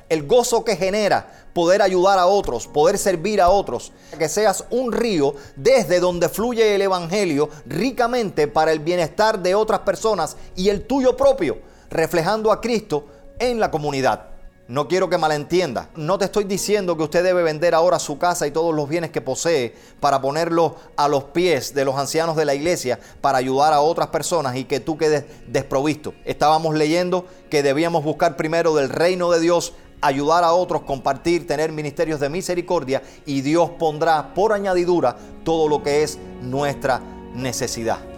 el 0.09 0.27
gozo 0.27 0.65
que 0.65 0.77
genera 0.77 1.47
poder 1.53 1.83
ayudar 1.83 2.19
a 2.19 2.27
otros, 2.27 2.67
poder 2.67 2.99
servir 2.99 3.41
a 3.41 3.51
otros, 3.51 3.93
que 4.19 4.29
seas 4.29 4.65
un 4.71 4.93
río 4.93 5.35
desde 5.57 6.01
donde 6.01 6.29
fluye 6.29 6.75
el 6.75 6.83
Evangelio 6.83 7.51
ricamente 7.67 8.49
para 8.49 8.73
el 8.73 8.81
bienestar 8.81 9.41
de 9.41 9.55
otras 9.55 9.81
personas 9.81 10.37
y 10.57 10.71
el 10.71 10.87
tuyo 10.87 11.17
propio, 11.17 11.59
reflejando 11.91 12.51
a 12.51 12.61
Cristo 12.61 13.07
en 13.39 13.61
la 13.61 13.71
comunidad. 13.71 14.38
No 14.69 14.87
quiero 14.87 15.09
que 15.09 15.17
malentienda. 15.17 15.89
No 15.97 16.19
te 16.19 16.27
estoy 16.27 16.45
diciendo 16.45 16.95
que 16.95 17.03
usted 17.03 17.25
debe 17.25 17.43
vender 17.43 17.75
ahora 17.75 17.99
su 17.99 18.19
casa 18.19 18.47
y 18.47 18.51
todos 18.51 18.75
los 18.75 18.87
bienes 18.87 19.11
que 19.11 19.23
posee 19.23 19.75
para 19.99 20.21
ponerlos 20.21 20.73
a 20.95 21.09
los 21.09 21.25
pies 21.25 21.73
de 21.73 21.87
los 21.87 21.97
ancianos 21.97 22.37
de 22.37 22.45
la 22.45 22.55
iglesia 22.55 23.01
para 23.23 23.39
ayudar 23.39 23.73
a 23.73 23.81
otras 23.81 24.09
personas 24.09 24.57
y 24.57 24.65
que 24.65 24.79
tú 24.79 24.99
quedes 24.99 25.25
desprovisto. 25.47 26.13
Estábamos 26.27 26.75
leyendo 26.75 27.25
que 27.49 27.63
debíamos 27.63 28.05
buscar 28.05 28.37
primero 28.37 28.75
del 28.75 28.91
reino 28.91 29.31
de 29.31 29.41
Dios 29.41 29.73
ayudar 30.03 30.45
a 30.45 30.53
otros, 30.53 30.83
compartir, 30.83 31.47
tener 31.47 31.73
ministerios 31.73 32.21
de 32.21 32.29
misericordia 32.29 33.03
y 33.25 33.41
Dios 33.41 33.71
pondrá 33.79 34.35
por 34.35 34.53
añadidura 34.53 35.17
todo 35.45 35.67
lo 35.67 35.83
que 35.83 36.03
es 36.03 36.19
nuestra 36.43 37.01
necesidad. 37.35 38.18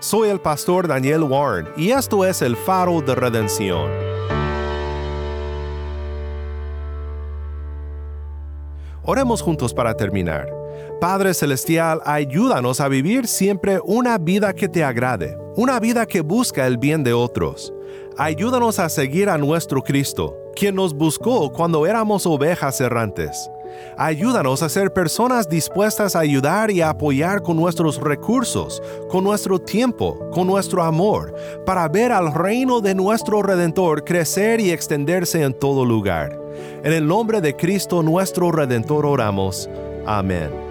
Soy 0.00 0.28
el 0.28 0.40
pastor 0.40 0.86
Daniel 0.86 1.24
Warren 1.24 1.66
y 1.76 1.90
esto 1.90 2.24
es 2.24 2.40
el 2.40 2.56
faro 2.56 3.00
de 3.00 3.16
redención. 3.16 3.90
Oremos 9.02 9.42
juntos 9.42 9.74
para 9.74 9.94
terminar. 9.94 10.48
Padre 11.00 11.34
Celestial, 11.34 12.00
ayúdanos 12.04 12.80
a 12.80 12.86
vivir 12.86 13.26
siempre 13.26 13.80
una 13.84 14.18
vida 14.18 14.52
que 14.52 14.68
te 14.68 14.84
agrade, 14.84 15.36
una 15.56 15.80
vida 15.80 16.06
que 16.06 16.20
busca 16.20 16.68
el 16.68 16.78
bien 16.78 17.02
de 17.02 17.12
otros. 17.12 17.72
Ayúdanos 18.16 18.78
a 18.78 18.88
seguir 18.88 19.28
a 19.28 19.36
nuestro 19.36 19.82
Cristo, 19.82 20.36
quien 20.54 20.76
nos 20.76 20.94
buscó 20.94 21.52
cuando 21.52 21.86
éramos 21.86 22.24
ovejas 22.24 22.80
errantes. 22.80 23.50
Ayúdanos 23.96 24.62
a 24.62 24.68
ser 24.68 24.92
personas 24.92 25.48
dispuestas 25.48 26.14
a 26.14 26.20
ayudar 26.20 26.70
y 26.70 26.80
a 26.80 26.90
apoyar 26.90 27.42
con 27.42 27.56
nuestros 27.56 28.00
recursos, 28.00 28.82
con 29.08 29.24
nuestro 29.24 29.58
tiempo, 29.58 30.30
con 30.30 30.46
nuestro 30.46 30.82
amor, 30.82 31.34
para 31.66 31.88
ver 31.88 32.12
al 32.12 32.32
reino 32.32 32.80
de 32.80 32.94
nuestro 32.94 33.42
Redentor 33.42 34.04
crecer 34.04 34.60
y 34.60 34.70
extenderse 34.70 35.42
en 35.42 35.54
todo 35.54 35.84
lugar. 35.84 36.38
En 36.82 36.92
el 36.92 37.06
nombre 37.06 37.40
de 37.40 37.56
Cristo 37.56 38.02
nuestro 38.02 38.52
Redentor 38.52 39.06
oramos. 39.06 39.68
Amén. 40.06 40.67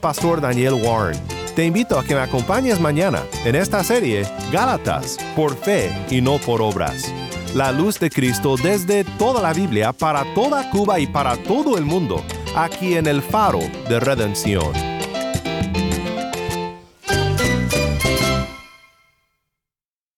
Pastor 0.00 0.40
Daniel 0.40 0.74
Warren. 0.74 1.18
Te 1.54 1.66
invito 1.66 1.98
a 1.98 2.04
que 2.04 2.14
me 2.14 2.20
acompañes 2.20 2.80
mañana 2.80 3.22
en 3.44 3.54
esta 3.54 3.84
serie 3.84 4.24
Gálatas, 4.50 5.18
por 5.36 5.56
fe 5.56 5.90
y 6.10 6.20
no 6.20 6.38
por 6.38 6.62
obras. 6.62 7.12
La 7.54 7.72
luz 7.72 7.98
de 7.98 8.10
Cristo 8.10 8.56
desde 8.56 9.04
toda 9.04 9.42
la 9.42 9.52
Biblia 9.52 9.92
para 9.92 10.24
toda 10.34 10.70
Cuba 10.70 11.00
y 11.00 11.06
para 11.06 11.36
todo 11.36 11.76
el 11.76 11.84
mundo, 11.84 12.24
aquí 12.56 12.96
en 12.96 13.06
el 13.06 13.22
faro 13.22 13.60
de 13.88 14.00
redención. 14.00 14.89